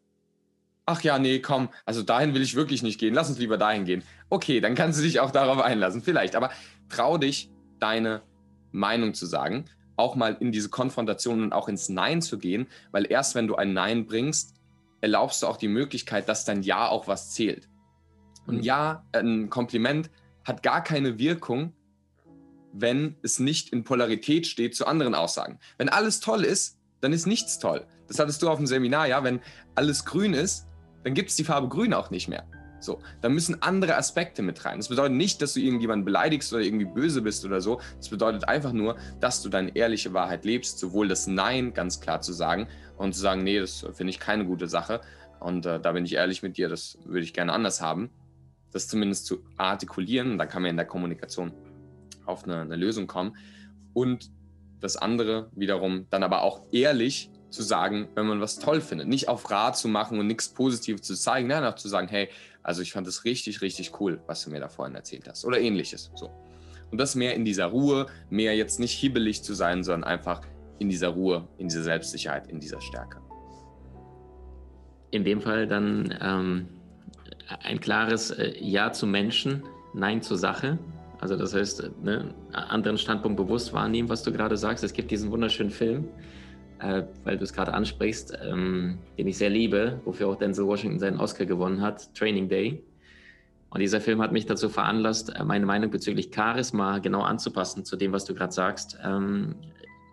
ach 0.87 1.03
ja, 1.03 1.19
nee, 1.19 1.41
komm, 1.41 1.69
also 1.85 2.03
dahin 2.03 2.35
will 2.35 2.43
ich 2.43 2.55
wirklich 2.55 2.83
nicht 2.83 2.99
gehen, 2.99 3.15
lass 3.15 3.29
uns 3.29 3.39
lieber 3.39 3.59
dahin 3.59 3.85
gehen. 3.85 4.03
Okay, 4.31 4.61
dann 4.61 4.75
kannst 4.75 4.99
du 4.99 5.03
dich 5.03 5.21
auch 5.21 5.31
darauf 5.31 5.61
einlassen, 5.61 6.03
vielleicht. 6.03 6.37
Aber 6.37 6.51
trau 6.89 7.19
dich, 7.19 7.51
deine 7.79 8.23
Meinung 8.71 9.15
zu 9.15 9.27
sagen, 9.27 9.65
auch 9.97 10.15
mal 10.15 10.37
in 10.41 10.53
diese 10.53 10.69
Konfrontation 10.69 11.43
und 11.43 11.53
auch 11.53 11.69
ins 11.69 11.89
Nein 11.89 12.23
zu 12.23 12.39
gehen, 12.39 12.67
weil 12.91 13.11
erst 13.11 13.35
wenn 13.35 13.47
du 13.47 13.57
ein 13.57 13.73
Nein 13.73 14.07
bringst, 14.07 14.55
erlaubst 15.01 15.43
du 15.43 15.47
auch 15.47 15.57
die 15.57 15.69
Möglichkeit, 15.69 16.29
dass 16.29 16.45
dein 16.45 16.63
Ja 16.63 16.89
auch 16.89 17.09
was 17.09 17.33
zählt. 17.33 17.69
Und 18.47 18.57
mhm. 18.57 18.63
Ja, 18.63 19.05
ein 19.13 19.51
Kompliment 19.51 20.11
hat 20.45 20.63
gar 20.63 20.83
keine 20.83 21.19
Wirkung, 21.19 21.73
wenn 22.73 23.17
es 23.23 23.39
nicht 23.39 23.71
in 23.71 23.85
Polarität 23.85 24.47
steht 24.47 24.75
zu 24.75 24.87
anderen 24.87 25.15
Aussagen. 25.15 25.59
Wenn 25.79 25.89
alles 25.89 26.21
toll 26.21 26.45
ist, 26.45 26.79
dann 27.01 27.13
ist 27.13 27.27
nichts 27.27 27.59
toll. 27.59 27.87
Das 28.09 28.19
hattest 28.19 28.43
du 28.43 28.49
auf 28.49 28.59
dem 28.59 28.67
Seminar, 28.67 29.07
ja. 29.09 29.23
Wenn 29.23 29.41
alles 29.75 30.05
grün 30.05 30.35
ist, 30.35 30.67
dann 31.05 31.15
gibt 31.15 31.31
es 31.31 31.37
die 31.37 31.45
Farbe 31.45 31.69
grün 31.69 31.93
auch 31.95 32.11
nicht 32.11 32.29
mehr. 32.29 32.47
So, 32.83 33.01
da 33.21 33.29
müssen 33.29 33.63
andere 33.63 33.97
Aspekte 33.97 34.43
mit 34.43 34.65
rein. 34.65 34.79
Das 34.79 34.89
bedeutet 34.89 35.17
nicht, 35.17 35.41
dass 35.41 35.55
du 35.55 35.61
irgendjemanden 35.61 36.05
beleidigst 36.05 36.53
oder 36.53 36.63
irgendwie 36.63 36.85
böse 36.85 37.23
bist 37.23 37.45
oder 37.45 37.61
so. 37.61 37.81
Das 37.99 38.09
bedeutet 38.09 38.49
einfach 38.49 38.73
nur, 38.73 38.97
dass 39.21 39.41
du 39.43 39.49
deine 39.49 39.75
ehrliche 39.77 40.13
Wahrheit 40.13 40.45
lebst, 40.45 40.79
sowohl 40.79 41.07
das 41.07 41.27
Nein 41.29 41.75
ganz 41.75 42.01
klar 42.01 42.21
zu 42.23 42.33
sagen 42.33 42.67
und 42.97 43.15
zu 43.15 43.21
sagen, 43.21 43.45
nee, 43.45 43.61
das 43.61 43.87
finde 43.93 44.11
ich 44.11 44.19
keine 44.19 44.45
gute 44.45 44.67
Sache. 44.67 45.01
Und 45.39 45.65
äh, 45.67 45.81
da 45.81 45.93
bin 45.93 46.05
ich 46.05 46.15
ehrlich 46.15 46.43
mit 46.43 46.57
dir, 46.57 46.69
das 46.69 46.99
würde 47.05 47.25
ich 47.25 47.35
gerne 47.35 47.53
anders 47.53 47.81
haben. 47.81 48.11
Das 48.73 48.89
zumindest 48.89 49.27
zu 49.27 49.45
artikulieren, 49.57 50.39
da 50.39 50.47
kann 50.47 50.63
man 50.63 50.71
in 50.71 50.77
der 50.77 50.87
Kommunikation 50.87 51.53
auf 52.27 52.45
eine, 52.45 52.61
eine 52.61 52.77
Lösung 52.77 53.07
kommen. 53.07 53.37
Und 53.93 54.31
das 54.81 54.97
andere 54.97 55.51
wiederum 55.55 56.07
dann 56.11 56.23
aber 56.23 56.43
auch 56.43 56.63
ehrlich 56.73 57.31
zu 57.51 57.63
sagen, 57.63 58.09
wenn 58.15 58.27
man 58.27 58.41
was 58.41 58.59
toll 58.59 58.81
findet. 58.81 59.09
Nicht 59.09 59.29
auf 59.29 59.51
Rat 59.51 59.77
zu 59.77 59.89
machen 59.89 60.19
und 60.19 60.27
nichts 60.27 60.49
Positives 60.49 61.03
zu 61.03 61.15
zeigen, 61.15 61.49
nein, 61.49 61.65
auch 61.65 61.75
zu 61.75 61.89
sagen, 61.89 62.09
hey, 62.09 62.29
also 62.63 62.83
ich 62.83 62.93
fand 62.93 63.07
es 63.07 63.25
richtig, 63.25 63.61
richtig 63.61 64.01
cool, 64.01 64.21
was 64.27 64.45
du 64.45 64.51
mir 64.51 64.61
da 64.61 64.69
vorhin 64.69 64.95
erzählt 64.95 65.29
hast. 65.29 65.45
Oder 65.45 65.61
ähnliches. 65.61 66.11
So. 66.15 66.31
Und 66.91 66.99
das 66.99 67.15
mehr 67.15 67.35
in 67.35 67.45
dieser 67.45 67.67
Ruhe, 67.67 68.07
mehr 68.31 68.57
jetzt 68.57 68.81
nicht 68.81 68.93
hibbelig 68.93 69.43
zu 69.43 69.55
sein, 69.55 69.85
sondern 69.85 70.05
einfach 70.05 70.43
in 70.79 70.89
dieser 70.89 71.09
Ruhe, 71.09 71.49
in 71.59 71.69
dieser 71.69 71.83
Selbstsicherheit, 71.83 72.49
in 72.49 72.59
dieser 72.59 72.81
Stärke. 72.81 73.21
In 75.11 75.25
dem 75.25 75.41
Fall 75.41 75.67
dann 75.67 76.19
ähm, 76.21 76.69
ein 77.63 77.81
klares 77.81 78.31
äh, 78.31 78.53
Ja 78.61 78.93
zu 78.93 79.07
Menschen, 79.07 79.63
Nein 79.95 80.23
zur 80.23 80.39
Sache. 80.39 80.79
Also 81.21 81.37
das 81.37 81.55
heißt, 81.55 81.91
ne, 82.03 82.35
anderen 82.53 82.99
Standpunkt 82.99 83.37
bewusst 83.37 83.73
wahrnehmen, 83.73 84.09
was 84.09 84.23
du 84.23 84.33
gerade 84.33 84.57
sagst. 84.57 84.83
Es 84.83 84.93
gibt 84.93 85.11
diesen 85.11 85.31
wunderschönen 85.31 85.71
Film, 85.71 86.09
äh, 86.81 87.05
weil 87.25 87.39
du 87.39 87.45
es 87.45 87.53
gerade 87.53 87.75
ansprichst, 87.75 88.37
ähm, 88.43 88.99
den 89.17 89.29
ich 89.29 89.39
sehr 89.39 89.51
liebe, 89.51 90.01
wofür 90.05 90.29
auch 90.29 90.37
Denzel 90.37 90.67
Washington 90.67 90.99
seinen 90.99 91.21
Oscar 91.21 91.45
gewonnen 91.45 91.81
hat, 91.81 92.13
Training 92.15 92.49
Day. 92.49 92.83
Und 93.71 93.81
dieser 93.81 94.01
Film 94.01 94.21
hat 94.21 94.33
mich 94.33 94.47
dazu 94.47 94.69
veranlasst, 94.69 95.35
äh, 95.35 95.45
meine 95.45 95.65
Meinung 95.65 95.91
bezüglich 95.91 96.31
Charisma 96.35 96.99
genau 96.99 97.23
anzupassen 97.23 97.85
zu 97.85 97.97
dem, 97.97 98.13
was 98.13 98.25
du 98.25 98.35
gerade 98.35 98.53
sagst. 98.53 98.99
Ähm, 99.05 99.55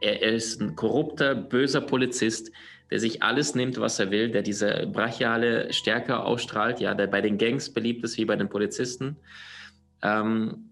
er, 0.02 0.22
er, 0.22 0.34
ist 0.34 0.62
ein 0.62 0.76
korrupter, 0.76 1.36
böser 1.36 1.82
Polizist, 1.82 2.52
der 2.90 3.00
sich 3.00 3.22
alles 3.22 3.56
nimmt, 3.56 3.80
was 3.80 4.00
er 4.00 4.12
will, 4.12 4.32
der 4.32 4.42
diese 4.42 4.88
brachiale 4.92 5.72
Stärke 5.74 6.20
ausstrahlt, 6.20 6.80
ja, 6.80 6.94
der 6.94 7.08
bei 7.08 7.22
den 7.22 7.38
Gangs 7.38 7.70
beliebt 7.72 8.04
ist 8.04 8.18
wie 8.18 8.26
bei 8.26 8.36
den 8.36 8.50
Polizisten. 8.50 9.18
Ähm, 10.02 10.69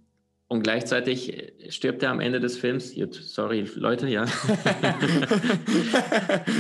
und 0.50 0.63
gleichzeitig 0.63 1.54
stirbt 1.68 2.04
er 2.04 2.12
am 2.12 2.22
Ende 2.22 2.39
des 2.39 2.58
Films. 2.58 2.96
Sorry, 3.12 3.68
Leute, 3.75 4.08
ja. 4.08 4.24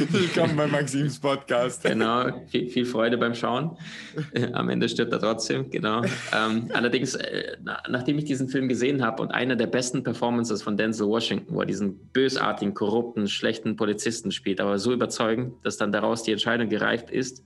Willkommen 0.09 0.57
bei 0.57 0.67
Maxims 0.67 1.17
Podcast. 1.19 1.83
Genau, 1.83 2.45
viel, 2.47 2.67
viel, 2.67 2.85
Freude 2.85 3.17
beim 3.17 3.33
Schauen. 3.33 3.77
Am 4.53 4.67
Ende 4.67 4.89
stirbt 4.89 5.13
er 5.13 5.19
trotzdem, 5.19 5.71
genau. 5.71 6.01
Ähm, 6.35 6.69
allerdings, 6.73 7.15
äh, 7.15 7.55
nachdem 7.87 8.17
ich 8.17 8.25
diesen 8.25 8.49
Film 8.49 8.67
gesehen 8.67 9.01
habe 9.05 9.23
und 9.23 9.31
eine 9.31 9.55
der 9.55 9.67
besten 9.67 10.03
Performances 10.03 10.61
von 10.61 10.75
Denzel 10.75 11.07
Washington, 11.07 11.55
wo 11.55 11.61
er 11.61 11.65
diesen 11.65 11.97
bösartigen, 12.11 12.73
korrupten, 12.73 13.29
schlechten 13.29 13.77
Polizisten 13.77 14.31
spielt, 14.31 14.59
aber 14.59 14.79
so 14.79 14.91
überzeugend, 14.91 15.53
dass 15.63 15.77
dann 15.77 15.93
daraus 15.93 16.23
die 16.23 16.33
Entscheidung 16.33 16.67
gereift 16.67 17.09
ist, 17.09 17.45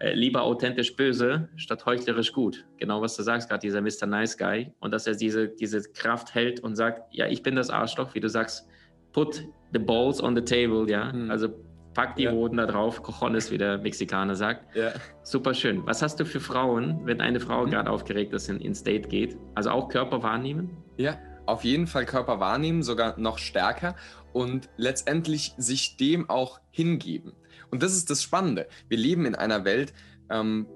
äh, 0.00 0.14
lieber 0.14 0.42
authentisch 0.42 0.96
böse 0.96 1.48
statt 1.56 1.84
heuchlerisch 1.86 2.32
gut. 2.32 2.66
Genau, 2.78 3.02
was 3.02 3.16
du 3.16 3.22
sagst, 3.22 3.48
gerade 3.48 3.60
dieser 3.60 3.82
Mr. 3.82 4.06
Nice 4.06 4.36
Guy. 4.36 4.72
Und 4.80 4.92
dass 4.92 5.06
er 5.06 5.14
diese, 5.14 5.48
diese 5.48 5.82
Kraft 5.92 6.34
hält 6.34 6.60
und 6.60 6.74
sagt, 6.74 7.14
ja, 7.14 7.26
ich 7.26 7.42
bin 7.42 7.54
das 7.54 7.70
Arschloch, 7.70 8.14
wie 8.14 8.20
du 8.20 8.28
sagst, 8.28 8.66
put 9.12 9.44
the 9.72 9.78
balls 9.78 10.22
on 10.22 10.34
the 10.34 10.42
table, 10.42 10.90
ja. 10.90 11.12
Mhm. 11.12 11.30
Also 11.30 11.48
pack 11.94 12.16
die 12.16 12.24
ja. 12.24 12.32
Hoden 12.32 12.56
da 12.56 12.66
drauf, 12.66 13.02
Cojones, 13.02 13.50
wie 13.50 13.58
der 13.58 13.76
Mexikaner 13.78 14.36
sagt. 14.36 14.74
Ja. 14.74 14.92
Super 15.22 15.52
schön. 15.52 15.84
Was 15.86 16.00
hast 16.00 16.18
du 16.18 16.24
für 16.24 16.40
Frauen, 16.40 17.00
wenn 17.04 17.20
eine 17.20 17.38
Frau 17.38 17.66
mhm. 17.66 17.70
gerade 17.70 17.90
aufgeregt 17.90 18.32
ist, 18.32 18.48
in, 18.48 18.58
ins 18.60 18.82
Date 18.82 19.10
geht? 19.10 19.36
Also 19.54 19.70
auch 19.70 19.88
Körper 19.88 20.22
wahrnehmen? 20.22 20.78
Ja, 20.96 21.18
auf 21.44 21.64
jeden 21.64 21.86
Fall 21.86 22.06
Körper 22.06 22.40
wahrnehmen, 22.40 22.82
sogar 22.82 23.18
noch 23.18 23.38
stärker 23.38 23.96
und 24.32 24.70
letztendlich 24.76 25.52
sich 25.58 25.96
dem 25.96 26.30
auch 26.30 26.60
hingeben. 26.70 27.32
Und 27.70 27.82
das 27.82 27.94
ist 27.94 28.10
das 28.10 28.22
Spannende. 28.22 28.68
Wir 28.88 28.98
leben 28.98 29.26
in 29.26 29.34
einer 29.34 29.64
Welt, 29.64 29.92
ähm, 30.30 30.66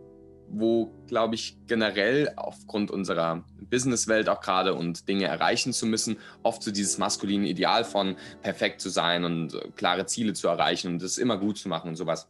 wo, 0.48 0.92
glaube 1.06 1.34
ich, 1.34 1.56
generell 1.66 2.32
aufgrund 2.36 2.90
unserer 2.90 3.44
Businesswelt 3.70 4.28
auch 4.28 4.40
gerade 4.40 4.74
und 4.74 5.08
Dinge 5.08 5.24
erreichen 5.24 5.72
zu 5.72 5.86
müssen, 5.86 6.18
oft 6.42 6.62
so 6.62 6.70
dieses 6.70 6.98
maskuline 6.98 7.48
Ideal 7.48 7.84
von 7.84 8.16
perfekt 8.42 8.80
zu 8.80 8.90
sein 8.90 9.24
und 9.24 9.54
äh, 9.54 9.70
klare 9.74 10.06
Ziele 10.06 10.34
zu 10.34 10.48
erreichen 10.48 10.88
und 10.88 11.02
das 11.02 11.18
immer 11.18 11.38
gut 11.38 11.58
zu 11.58 11.68
machen 11.68 11.88
und 11.88 11.96
sowas 11.96 12.28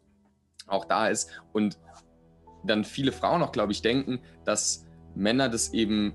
auch 0.66 0.84
da 0.84 1.08
ist. 1.08 1.30
Und 1.52 1.78
dann 2.64 2.84
viele 2.84 3.12
Frauen 3.12 3.42
auch, 3.42 3.52
glaube 3.52 3.72
ich, 3.72 3.82
denken, 3.82 4.20
dass 4.44 4.86
Männer 5.14 5.48
das 5.48 5.74
eben 5.74 6.14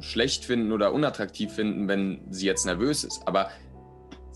schlecht 0.00 0.44
finden 0.44 0.72
oder 0.72 0.92
unattraktiv 0.92 1.52
finden, 1.52 1.88
wenn 1.88 2.20
sie 2.30 2.46
jetzt 2.46 2.66
nervös 2.66 3.04
ist. 3.04 3.22
Aber 3.26 3.50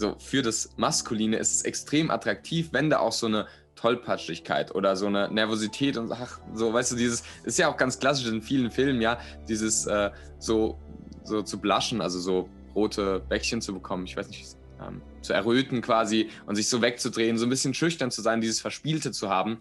so 0.00 0.16
für 0.18 0.40
das 0.40 0.70
Maskuline 0.76 1.36
ist 1.36 1.54
es 1.54 1.62
extrem 1.62 2.10
attraktiv, 2.10 2.70
wenn 2.72 2.88
da 2.88 3.00
auch 3.00 3.12
so 3.12 3.26
eine 3.26 3.46
Tollpatschigkeit 3.76 4.74
oder 4.74 4.96
so 4.96 5.06
eine 5.06 5.30
Nervosität 5.30 5.96
und 5.98 6.10
ach, 6.10 6.40
so, 6.54 6.72
weißt 6.72 6.92
du, 6.92 6.96
dieses 6.96 7.22
ist 7.44 7.58
ja 7.58 7.68
auch 7.68 7.76
ganz 7.76 7.98
klassisch 7.98 8.26
in 8.26 8.42
vielen 8.42 8.70
Filmen, 8.70 9.00
ja, 9.00 9.18
dieses 9.46 9.86
äh, 9.86 10.10
so, 10.38 10.78
so 11.24 11.42
zu 11.42 11.60
blaschen, 11.60 12.00
also 12.00 12.18
so 12.18 12.48
rote 12.74 13.20
Bäckchen 13.28 13.60
zu 13.60 13.74
bekommen, 13.74 14.04
ich 14.06 14.16
weiß 14.16 14.28
nicht, 14.28 14.56
ähm, 14.80 15.02
zu 15.20 15.34
erröten 15.34 15.82
quasi 15.82 16.30
und 16.46 16.56
sich 16.56 16.68
so 16.68 16.80
wegzudrehen, 16.80 17.36
so 17.36 17.44
ein 17.44 17.50
bisschen 17.50 17.74
schüchtern 17.74 18.10
zu 18.10 18.22
sein, 18.22 18.40
dieses 18.40 18.60
Verspielte 18.60 19.12
zu 19.12 19.28
haben. 19.28 19.60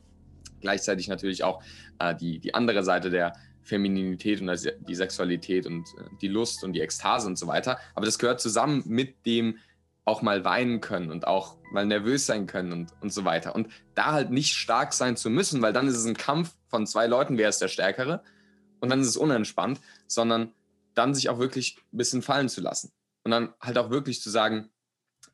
Gleichzeitig 0.62 1.10
natürlich 1.10 1.43
auch 1.43 1.62
äh, 2.00 2.15
die, 2.15 2.39
die 2.39 2.53
andere 2.53 2.84
Seite 2.84 3.10
der 3.10 3.34
Femininität 3.62 4.41
und 4.41 4.50
die 4.88 4.96
Sexualität 4.96 5.65
und 5.65 5.84
äh, 5.98 6.03
die 6.22 6.29
Lust 6.29 6.63
und 6.63 6.74
die 6.74 6.79
Ekstase 6.79 7.27
und 7.27 7.38
so 7.38 7.48
weiter. 7.48 7.77
Aber 7.93 8.05
das 8.05 8.19
gehört 8.19 8.39
zusammen 8.39 8.84
mit 8.86 9.25
dem 9.25 9.58
auch 10.09 10.23
mal 10.23 10.43
weinen 10.43 10.81
können 10.81 11.11
und 11.11 11.27
auch 11.27 11.55
mal 11.71 11.85
nervös 11.85 12.25
sein 12.25 12.47
können 12.47 12.71
und, 12.71 12.93
und 12.99 13.13
so 13.13 13.25
weiter. 13.25 13.53
Und 13.53 13.67
da 13.93 14.11
halt 14.11 14.31
nicht 14.31 14.55
stark 14.55 14.93
sein 14.93 15.15
zu 15.15 15.29
müssen, 15.29 15.61
weil 15.61 15.71
dann 15.71 15.87
ist 15.87 15.95
es 15.95 16.05
ein 16.05 16.17
Kampf 16.17 16.55
von 16.67 16.87
zwei 16.87 17.05
Leuten, 17.05 17.37
wer 17.37 17.47
ist 17.47 17.61
der 17.61 17.67
Stärkere. 17.67 18.23
Und 18.79 18.89
dann 18.89 19.01
ist 19.01 19.07
es 19.07 19.17
unentspannt, 19.17 19.79
sondern 20.07 20.51
dann 20.95 21.13
sich 21.13 21.29
auch 21.29 21.37
wirklich 21.37 21.77
ein 21.93 21.97
bisschen 21.97 22.23
fallen 22.23 22.49
zu 22.49 22.59
lassen. 22.59 22.91
Und 23.23 23.31
dann 23.31 23.53
halt 23.61 23.77
auch 23.77 23.91
wirklich 23.91 24.19
zu 24.19 24.31
sagen, 24.31 24.69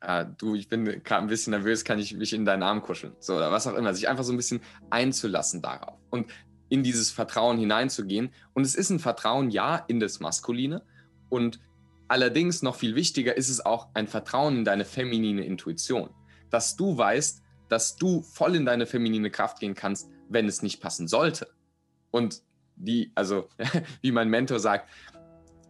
äh, 0.02 0.26
du, 0.36 0.54
ich 0.54 0.68
bin 0.68 0.84
gerade 0.84 1.22
ein 1.22 1.28
bisschen 1.28 1.52
nervös, 1.52 1.84
kann 1.84 1.98
ich 1.98 2.14
mich 2.14 2.34
in 2.34 2.44
deinen 2.44 2.62
Arm 2.62 2.82
kuscheln? 2.82 3.14
So, 3.18 3.36
oder 3.36 3.50
was 3.50 3.66
auch 3.66 3.74
immer. 3.74 3.94
Sich 3.94 4.08
einfach 4.08 4.24
so 4.24 4.32
ein 4.32 4.36
bisschen 4.36 4.60
einzulassen 4.90 5.62
darauf 5.62 5.98
und 6.10 6.26
in 6.68 6.82
dieses 6.82 7.10
Vertrauen 7.10 7.56
hineinzugehen. 7.56 8.30
Und 8.52 8.64
es 8.64 8.74
ist 8.74 8.90
ein 8.90 8.98
Vertrauen, 8.98 9.50
ja, 9.50 9.76
in 9.88 10.00
das 10.00 10.20
Maskuline. 10.20 10.82
Und 11.30 11.60
Allerdings 12.08 12.62
noch 12.62 12.76
viel 12.76 12.94
wichtiger 12.94 13.36
ist 13.36 13.48
es 13.48 13.64
auch 13.64 13.88
ein 13.94 14.06
Vertrauen 14.06 14.58
in 14.58 14.64
deine 14.64 14.84
feminine 14.84 15.44
Intuition, 15.44 16.10
dass 16.50 16.76
du 16.76 16.96
weißt, 16.96 17.42
dass 17.68 17.96
du 17.96 18.22
voll 18.22 18.54
in 18.54 18.64
deine 18.64 18.86
feminine 18.86 19.30
Kraft 19.30 19.60
gehen 19.60 19.74
kannst, 19.74 20.08
wenn 20.28 20.46
es 20.46 20.62
nicht 20.62 20.80
passen 20.80 21.08
sollte. 21.08 21.48
Und 22.10 22.42
die, 22.76 23.10
also 23.14 23.48
wie 24.02 24.12
mein 24.12 24.28
Mentor 24.28 24.60
sagt, 24.60 24.88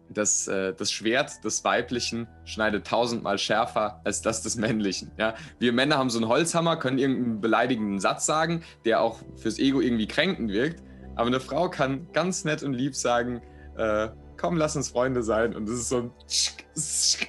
das, 0.09 0.47
äh, 0.47 0.73
das 0.73 0.91
Schwert 0.91 1.43
des 1.43 1.63
Weiblichen 1.63 2.27
schneidet 2.45 2.87
tausendmal 2.87 3.37
schärfer 3.37 4.01
als 4.03 4.21
das 4.21 4.41
des 4.41 4.55
Männlichen. 4.55 5.11
Ja? 5.17 5.35
Wir 5.59 5.73
Männer 5.73 5.97
haben 5.97 6.09
so 6.09 6.19
einen 6.19 6.29
Holzhammer, 6.29 6.77
können 6.77 6.97
irgendeinen 6.97 7.41
beleidigenden 7.41 7.99
Satz 7.99 8.25
sagen, 8.25 8.63
der 8.85 9.01
auch 9.01 9.19
fürs 9.35 9.59
Ego 9.59 9.81
irgendwie 9.81 10.07
kränkend 10.07 10.51
wirkt. 10.51 10.81
Aber 11.15 11.27
eine 11.27 11.39
Frau 11.39 11.69
kann 11.69 12.07
ganz 12.13 12.45
nett 12.45 12.63
und 12.63 12.73
lieb 12.73 12.95
sagen, 12.95 13.41
äh, 13.75 14.09
komm, 14.37 14.57
lass 14.57 14.75
uns 14.75 14.89
Freunde 14.89 15.23
sein. 15.23 15.55
Und 15.55 15.67
es 15.67 15.79
ist 15.79 15.89
so 15.89 15.97
ein 15.97 16.11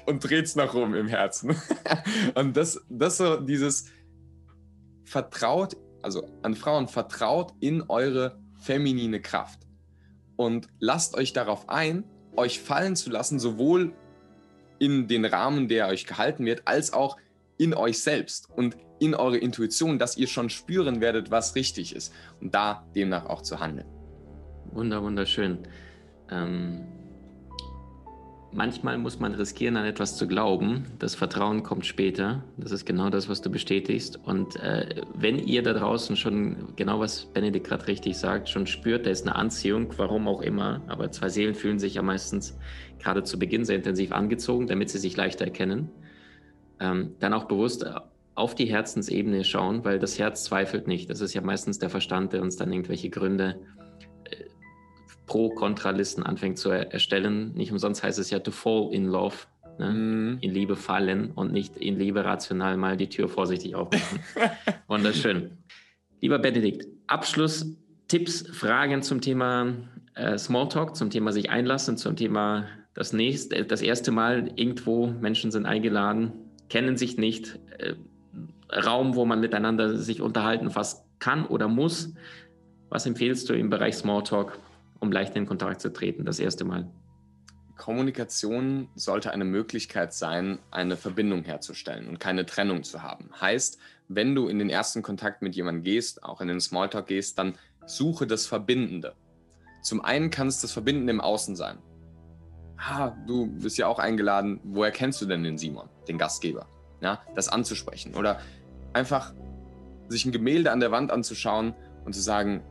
und 0.07 0.29
dreht 0.29 0.45
es 0.45 0.57
nach 0.57 0.75
oben 0.75 0.95
im 0.95 1.09
Herzen. 1.09 1.57
und 2.35 2.57
das, 2.57 2.81
das 2.89 3.17
so 3.17 3.41
dieses 3.41 3.87
vertraut, 5.05 5.77
also 6.03 6.29
an 6.43 6.55
Frauen 6.55 6.87
vertraut 6.87 7.55
in 7.61 7.83
eure 7.89 8.39
feminine 8.59 9.21
Kraft. 9.21 9.61
und 10.37 10.69
lasst 10.79 11.17
euch 11.17 11.33
darauf 11.33 11.69
ein, 11.69 12.05
euch 12.37 12.61
fallen 12.61 12.95
zu 12.95 13.11
lassen, 13.11 13.39
sowohl 13.41 13.93
in 14.79 15.09
den 15.09 15.25
Rahmen, 15.25 15.69
der 15.69 15.89
euch 15.89 16.07
gehalten 16.07 16.45
wird, 16.47 16.63
als 16.67 16.93
auch 16.93 17.17
in 17.57 17.75
euch 17.75 18.01
selbst 18.01 18.49
und 18.51 18.77
in 19.01 19.15
eure 19.15 19.39
Intuition, 19.39 19.99
dass 19.99 20.17
ihr 20.17 20.29
schon 20.29 20.49
spüren 20.49 21.01
werdet, 21.01 21.31
was 21.31 21.57
richtig 21.57 21.95
ist 21.95 22.13
und 22.41 22.55
da 22.55 22.87
demnach 22.95 23.27
auch 23.27 23.43
zu 23.43 23.59
handeln. 23.59 23.89
Wunder, 24.73 25.03
wunderschön. 25.03 25.59
Ähm, 26.31 26.87
manchmal 28.53 28.99
muss 28.99 29.19
man 29.21 29.35
riskieren, 29.35 29.77
an 29.77 29.85
etwas 29.85 30.17
zu 30.17 30.27
glauben. 30.27 30.87
Das 30.99 31.15
Vertrauen 31.15 31.63
kommt 31.63 31.87
später. 31.87 32.43
Das 32.57 32.73
ist 32.73 32.85
genau 32.85 33.11
das, 33.11 33.29
was 33.29 33.41
du 33.41 33.51
bestätigst. 33.51 34.19
Und 34.25 34.57
äh, 34.57 35.03
wenn 35.15 35.39
ihr 35.39 35.63
da 35.63 35.73
draußen 35.73 36.17
schon, 36.17 36.75
genau 36.77 37.01
was 37.01 37.27
Benedikt 37.27 37.67
gerade 37.67 37.87
richtig 37.87 38.17
sagt, 38.17 38.49
schon 38.49 38.67
spürt, 38.67 39.07
da 39.07 39.11
ist 39.11 39.27
eine 39.27 39.37
Anziehung, 39.37 39.93
warum 39.97 40.29
auch 40.29 40.43
immer, 40.43 40.83
aber 40.89 41.11
zwei 41.11 41.29
Seelen 41.29 41.55
fühlen 41.55 41.79
sich 41.79 41.95
ja 41.95 42.03
meistens 42.03 42.57
gerade 42.99 43.23
zu 43.23 43.39
Beginn 43.39 43.65
sehr 43.65 43.77
intensiv 43.77 44.13
angezogen, 44.13 44.67
damit 44.67 44.91
sie 44.91 44.99
sich 44.99 45.17
leichter 45.17 45.45
erkennen, 45.45 45.91
ähm, 46.81 47.15
dann 47.21 47.33
auch 47.33 47.45
bewusst 47.45 47.85
auf 48.35 48.55
die 48.55 48.67
Herzensebene 48.67 49.45
schauen, 49.45 49.85
weil 49.85 49.99
das 49.99 50.19
Herz 50.19 50.45
zweifelt 50.45 50.87
nicht. 50.87 51.11
Das 51.11 51.21
ist 51.21 51.35
ja 51.35 51.41
meistens 51.41 51.79
der 51.79 51.91
Verstand, 51.91 52.33
der 52.33 52.43
uns 52.43 52.57
dann 52.57 52.73
irgendwelche 52.73 53.11
Gründe 53.11 53.57
Pro-Kontra-Listen 55.29 56.25
anfängt 56.25 56.59
zu 56.59 56.71
erstellen. 56.71 57.53
Nicht 57.55 57.71
umsonst 57.71 58.03
heißt 58.03 58.19
es 58.19 58.31
ja 58.31 58.41
to 58.41 58.51
fall 58.51 58.89
in 58.91 59.07
love, 59.07 59.37
ne? 59.79 59.91
mm. 59.91 60.39
in 60.41 60.53
Liebe 60.53 60.75
fallen 60.75 61.31
und 61.31 61.53
nicht 61.53 61.77
in 61.77 61.97
Liebe 61.97 62.25
rational 62.25 62.77
mal 62.77 62.97
die 62.97 63.09
Tür 63.09 63.29
vorsichtig 63.29 63.77
aufmachen. 63.77 64.19
Wunderschön. 64.89 65.53
Lieber 66.21 66.41
Benedikt, 66.41 66.89
Abschlusstipps, 67.07 68.49
Fragen 68.53 69.03
zum 69.03 69.21
Thema 69.21 69.75
äh, 70.15 70.37
Smalltalk, 70.37 70.97
zum 70.97 71.11
Thema 71.11 71.33
sich 71.33 71.51
einlassen, 71.51 71.97
zum 71.97 72.17
Thema 72.17 72.67
das 72.95 73.13
nächste, 73.13 73.65
das 73.65 73.83
erste 73.83 74.11
Mal 74.11 74.51
irgendwo, 74.57 75.07
Menschen 75.07 75.53
sind 75.53 75.67
eingeladen, 75.67 76.33
kennen 76.69 76.97
sich 76.97 77.17
nicht, 77.17 77.61
äh, 77.79 77.95
Raum, 78.71 79.15
wo 79.15 79.25
man 79.25 79.41
miteinander 79.41 79.97
sich 79.97 80.21
unterhalten 80.21 80.71
fast 80.71 81.05
kann 81.19 81.47
oder 81.47 81.69
muss. 81.69 82.13
Was 82.91 83.07
empfehlst 83.07 83.49
du 83.49 83.55
im 83.55 83.71
Bereich 83.71 83.97
Smalltalk? 83.97 84.59
Um 85.01 85.13
leicht 85.13 85.37
in 85.37 85.47
Kontakt 85.47 85.81
zu 85.81 85.93
treten, 85.93 86.25
das 86.25 86.39
erste 86.39 86.65
Mal? 86.65 86.91
Kommunikation 87.77 88.89
sollte 88.97 89.31
eine 89.31 89.45
Möglichkeit 89.45 90.13
sein, 90.13 90.59
eine 90.71 90.97
Verbindung 90.97 91.45
herzustellen 91.45 92.09
und 92.09 92.19
keine 92.19 92.45
Trennung 92.45 92.83
zu 92.83 93.03
haben. 93.03 93.31
Heißt, 93.41 93.79
wenn 94.09 94.35
du 94.35 94.49
in 94.49 94.59
den 94.59 94.69
ersten 94.69 95.03
Kontakt 95.03 95.43
mit 95.43 95.55
jemandem 95.55 95.85
gehst, 95.85 96.25
auch 96.25 96.41
in 96.41 96.49
den 96.49 96.61
Smalltalk 96.61 97.07
gehst, 97.07 97.39
dann 97.39 97.55
suche 97.87 98.27
das 98.27 98.47
Verbindende. 98.47 99.15
Zum 99.83 100.05
einen 100.05 100.31
kann 100.31 100.49
es 100.49 100.61
das 100.61 100.73
Verbindende 100.73 101.13
im 101.13 101.21
Außen 101.21 101.57
sein. 101.57 101.79
Ah, 102.77 103.11
du 103.27 103.47
bist 103.47 103.79
ja 103.79 103.87
auch 103.87 103.99
eingeladen. 103.99 104.61
Woher 104.65 104.91
kennst 104.91 105.21
du 105.21 105.27
denn 105.27 105.43
den 105.43 105.57
Simon, 105.57 105.89
den 106.09 106.19
Gastgeber? 106.19 106.67
Ja, 107.01 107.23
das 107.35 107.49
anzusprechen 107.49 108.15
oder 108.15 108.41
einfach 108.93 109.33
sich 110.09 110.25
ein 110.25 110.33
Gemälde 110.33 110.73
an 110.73 110.81
der 110.81 110.91
Wand 110.91 111.13
anzuschauen 111.13 111.75
und 112.05 112.15
zu 112.15 112.21
sagen, 112.21 112.63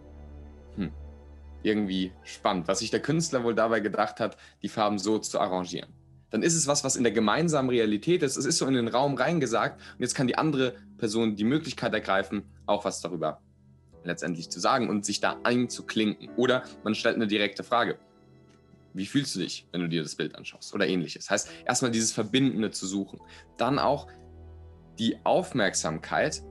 irgendwie 1.68 2.12
spannend, 2.24 2.68
was 2.68 2.80
sich 2.80 2.90
der 2.90 3.02
Künstler 3.02 3.44
wohl 3.44 3.54
dabei 3.54 3.80
gedacht 3.80 4.20
hat, 4.20 4.38
die 4.62 4.70
Farben 4.70 4.98
so 4.98 5.20
zu 5.20 5.40
arrangieren. 5.40 5.94
Dann 6.30 6.44
ist 6.44 6.56
es 6.56 6.68
was, 6.68 6.84
was 6.84 6.96
in 6.96 7.04
der 7.04 7.14
gemeinsamen 7.14 7.70
Realität 7.70 8.24
ist. 8.24 8.36
Es 8.36 8.46
ist 8.46 8.58
so 8.58 8.66
in 8.66 8.74
den 8.74 8.88
Raum 8.88 9.16
reingesagt 9.16 9.80
und 9.80 10.02
jetzt 10.02 10.16
kann 10.16 10.28
die 10.28 10.38
andere 10.38 10.76
Person 10.98 11.36
die 11.36 11.46
Möglichkeit 11.46 11.94
ergreifen, 11.94 12.44
auch 12.66 12.84
was 12.84 13.02
darüber 13.02 13.42
letztendlich 14.04 14.50
zu 14.50 14.60
sagen 14.60 14.90
und 14.90 15.06
sich 15.06 15.20
da 15.20 15.38
einzuklinken. 15.44 16.30
Oder 16.36 16.64
man 16.84 16.96
stellt 16.96 17.16
eine 17.16 17.28
direkte 17.28 17.64
Frage. 17.64 17.98
Wie 18.94 19.06
fühlst 19.06 19.36
du 19.36 19.40
dich, 19.40 19.68
wenn 19.72 19.82
du 19.82 19.90
dir 19.90 20.02
das 20.02 20.16
Bild 20.16 20.36
anschaust? 20.36 20.74
Oder 20.74 20.88
ähnliches. 20.88 21.30
Heißt, 21.30 21.50
erstmal 21.66 21.92
dieses 21.92 22.12
Verbindende 22.12 22.72
zu 22.72 22.88
suchen. 22.88 23.20
Dann 23.58 23.80
auch 23.80 24.08
die 24.98 25.18
Aufmerksamkeit 25.24 26.42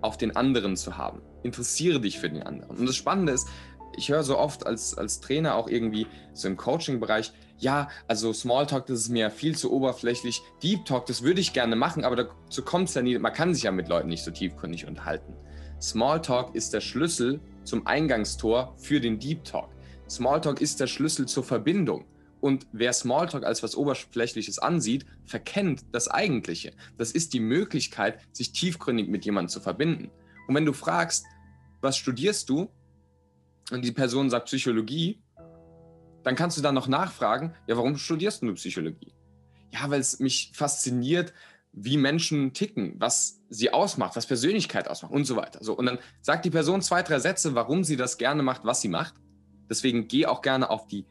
auf 0.00 0.16
den 0.16 0.34
anderen 0.36 0.76
zu 0.76 0.96
haben. 0.96 1.20
Interessiere 1.42 2.00
dich 2.00 2.18
für 2.18 2.30
den 2.30 2.42
anderen. 2.42 2.78
Und 2.78 2.88
das 2.88 2.96
Spannende 2.96 3.32
ist, 3.32 3.48
ich 3.96 4.08
höre 4.10 4.22
so 4.22 4.38
oft 4.38 4.66
als, 4.66 4.96
als 4.96 5.20
Trainer 5.20 5.54
auch 5.54 5.68
irgendwie 5.68 6.06
so 6.32 6.48
im 6.48 6.56
Coaching-Bereich, 6.56 7.32
ja, 7.58 7.88
also 8.06 8.32
Smalltalk, 8.32 8.86
das 8.86 9.00
ist 9.00 9.08
mir 9.08 9.30
viel 9.30 9.56
zu 9.56 9.72
oberflächlich. 9.72 10.42
Deep 10.62 10.84
Talk, 10.84 11.06
das 11.06 11.22
würde 11.22 11.40
ich 11.40 11.52
gerne 11.52 11.74
machen, 11.74 12.04
aber 12.04 12.16
dazu 12.16 12.62
kommt 12.62 12.88
es 12.88 12.94
ja 12.94 13.02
nie. 13.02 13.18
Man 13.18 13.32
kann 13.32 13.54
sich 13.54 13.62
ja 13.62 13.72
mit 13.72 13.88
Leuten 13.88 14.08
nicht 14.08 14.24
so 14.24 14.30
tiefgründig 14.30 14.86
unterhalten. 14.86 15.34
Smalltalk 15.80 16.54
ist 16.54 16.74
der 16.74 16.80
Schlüssel 16.80 17.40
zum 17.64 17.86
Eingangstor 17.86 18.74
für 18.76 19.00
den 19.00 19.18
Deep 19.18 19.44
Talk. 19.44 19.70
Smalltalk 20.08 20.60
ist 20.60 20.80
der 20.80 20.86
Schlüssel 20.86 21.26
zur 21.26 21.44
Verbindung. 21.44 22.04
Und 22.40 22.66
wer 22.72 22.92
Smalltalk 22.92 23.44
als 23.44 23.62
was 23.62 23.74
Oberflächliches 23.74 24.58
ansieht, 24.58 25.06
verkennt 25.24 25.84
das 25.92 26.08
Eigentliche. 26.08 26.72
Das 26.96 27.10
ist 27.12 27.32
die 27.32 27.40
Möglichkeit, 27.40 28.20
sich 28.32 28.52
tiefgründig 28.52 29.08
mit 29.08 29.24
jemandem 29.24 29.48
zu 29.48 29.60
verbinden. 29.60 30.10
Und 30.46 30.54
wenn 30.54 30.66
du 30.66 30.72
fragst, 30.72 31.24
was 31.80 31.96
studierst 31.96 32.48
du? 32.48 32.68
Und 33.70 33.84
die 33.84 33.92
Person 33.92 34.30
sagt 34.30 34.46
Psychologie, 34.46 35.22
dann 36.22 36.34
kannst 36.34 36.58
du 36.58 36.62
dann 36.62 36.74
noch 36.74 36.88
nachfragen, 36.88 37.54
ja, 37.66 37.76
warum 37.76 37.96
studierst 37.96 38.42
du 38.42 38.54
Psychologie? 38.54 39.14
Ja, 39.72 39.90
weil 39.90 40.00
es 40.00 40.18
mich 40.18 40.50
fasziniert, 40.54 41.32
wie 41.72 41.98
Menschen 41.98 42.52
ticken, 42.54 42.94
was 42.98 43.42
sie 43.50 43.72
ausmacht, 43.72 44.16
was 44.16 44.26
Persönlichkeit 44.26 44.88
ausmacht 44.88 45.12
und 45.12 45.24
so 45.24 45.36
weiter. 45.36 45.62
So, 45.62 45.76
und 45.76 45.86
dann 45.86 45.98
sagt 46.22 46.44
die 46.44 46.50
Person 46.50 46.80
zwei, 46.80 47.02
drei 47.02 47.18
Sätze, 47.18 47.54
warum 47.54 47.84
sie 47.84 47.96
das 47.96 48.16
gerne 48.16 48.42
macht, 48.42 48.64
was 48.64 48.80
sie 48.80 48.88
macht. 48.88 49.14
Deswegen 49.68 50.08
geh 50.08 50.26
auch 50.26 50.42
gerne 50.42 50.70
auf 50.70 50.86
die 50.86 51.04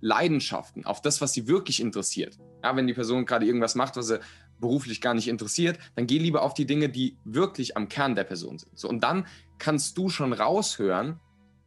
Leidenschaften, 0.00 0.86
auf 0.86 1.02
das, 1.02 1.20
was 1.20 1.32
sie 1.32 1.48
wirklich 1.48 1.80
interessiert. 1.80 2.38
Ja, 2.64 2.74
wenn 2.74 2.86
die 2.86 2.94
Person 2.94 3.26
gerade 3.26 3.46
irgendwas 3.46 3.74
macht, 3.74 3.96
was 3.96 4.08
sie 4.08 4.20
beruflich 4.58 5.00
gar 5.00 5.14
nicht 5.14 5.28
interessiert, 5.28 5.78
dann 5.96 6.06
geh 6.06 6.18
lieber 6.18 6.42
auf 6.42 6.54
die 6.54 6.66
Dinge, 6.66 6.88
die 6.88 7.16
wirklich 7.24 7.76
am 7.76 7.88
Kern 7.88 8.14
der 8.14 8.24
Person 8.24 8.58
sind. 8.58 8.78
So, 8.78 8.88
und 8.88 9.00
dann 9.00 9.26
kannst 9.58 9.98
du 9.98 10.08
schon 10.08 10.32
raushören, 10.32 11.20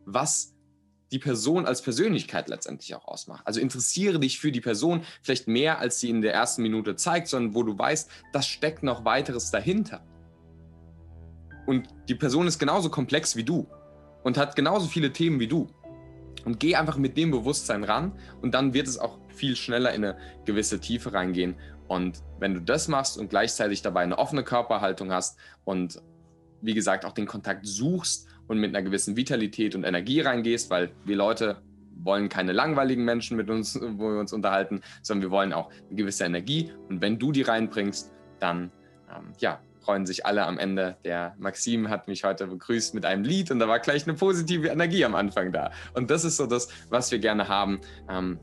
was 0.05 0.53
die 1.11 1.19
Person 1.19 1.65
als 1.65 1.81
Persönlichkeit 1.81 2.47
letztendlich 2.47 2.95
auch 2.95 3.05
ausmacht. 3.05 3.45
Also 3.45 3.59
interessiere 3.59 4.19
dich 4.19 4.39
für 4.39 4.51
die 4.51 4.61
Person 4.61 5.03
vielleicht 5.21 5.47
mehr, 5.47 5.79
als 5.79 5.99
sie 5.99 6.09
in 6.09 6.21
der 6.21 6.33
ersten 6.33 6.61
Minute 6.61 6.95
zeigt, 6.95 7.27
sondern 7.27 7.53
wo 7.53 7.63
du 7.63 7.77
weißt, 7.77 8.09
das 8.31 8.47
steckt 8.47 8.83
noch 8.83 9.03
weiteres 9.03 9.51
dahinter. 9.51 10.05
Und 11.65 11.89
die 12.07 12.15
Person 12.15 12.47
ist 12.47 12.59
genauso 12.59 12.89
komplex 12.89 13.35
wie 13.35 13.43
du 13.43 13.67
und 14.23 14.37
hat 14.37 14.55
genauso 14.55 14.87
viele 14.87 15.11
Themen 15.11 15.39
wie 15.39 15.47
du. 15.47 15.67
Und 16.45 16.59
geh 16.59 16.75
einfach 16.75 16.97
mit 16.97 17.17
dem 17.17 17.29
Bewusstsein 17.29 17.83
ran 17.83 18.17
und 18.41 18.53
dann 18.53 18.73
wird 18.73 18.87
es 18.87 18.97
auch 18.97 19.19
viel 19.29 19.55
schneller 19.55 19.93
in 19.93 20.03
eine 20.03 20.17
gewisse 20.45 20.79
Tiefe 20.79 21.13
reingehen. 21.13 21.55
Und 21.87 22.23
wenn 22.39 22.53
du 22.53 22.61
das 22.61 22.87
machst 22.87 23.17
und 23.17 23.29
gleichzeitig 23.29 23.81
dabei 23.81 24.01
eine 24.01 24.17
offene 24.17 24.43
Körperhaltung 24.43 25.11
hast 25.11 25.37
und 25.65 26.01
wie 26.61 26.73
gesagt 26.73 27.05
auch 27.05 27.11
den 27.11 27.27
Kontakt 27.27 27.67
suchst 27.67 28.27
und 28.47 28.59
mit 28.59 28.75
einer 28.75 28.83
gewissen 28.83 29.15
Vitalität 29.15 29.75
und 29.75 29.83
Energie 29.83 30.21
reingehst, 30.21 30.69
weil 30.69 30.91
wir 31.05 31.15
Leute 31.15 31.61
wollen 32.03 32.29
keine 32.29 32.51
langweiligen 32.51 33.05
Menschen 33.05 33.37
mit 33.37 33.49
uns, 33.49 33.79
wo 33.81 34.11
wir 34.11 34.19
uns 34.19 34.33
unterhalten, 34.33 34.81
sondern 35.01 35.29
wir 35.29 35.31
wollen 35.31 35.53
auch 35.53 35.71
eine 35.87 35.95
gewisse 35.95 36.25
Energie. 36.25 36.71
Und 36.89 37.01
wenn 37.01 37.19
du 37.19 37.31
die 37.31 37.43
reinbringst, 37.43 38.11
dann 38.39 38.71
ähm, 39.15 39.33
ja, 39.39 39.59
freuen 39.81 40.05
sich 40.05 40.25
alle 40.25 40.45
am 40.45 40.57
Ende. 40.57 40.97
Der 41.03 41.35
Maxim 41.37 41.89
hat 41.89 42.07
mich 42.07 42.23
heute 42.23 42.47
begrüßt 42.47 42.93
mit 42.93 43.05
einem 43.05 43.23
Lied 43.23 43.51
und 43.51 43.59
da 43.59 43.67
war 43.67 43.79
gleich 43.79 44.07
eine 44.07 44.15
positive 44.15 44.67
Energie 44.67 45.03
am 45.05 45.15
Anfang 45.15 45.51
da. 45.51 45.71
Und 45.93 46.09
das 46.11 46.23
ist 46.23 46.37
so 46.37 46.45
das, 46.45 46.69
was 46.89 47.11
wir 47.11 47.19
gerne 47.19 47.47
haben. 47.47 47.81
Ähm, 48.09 48.39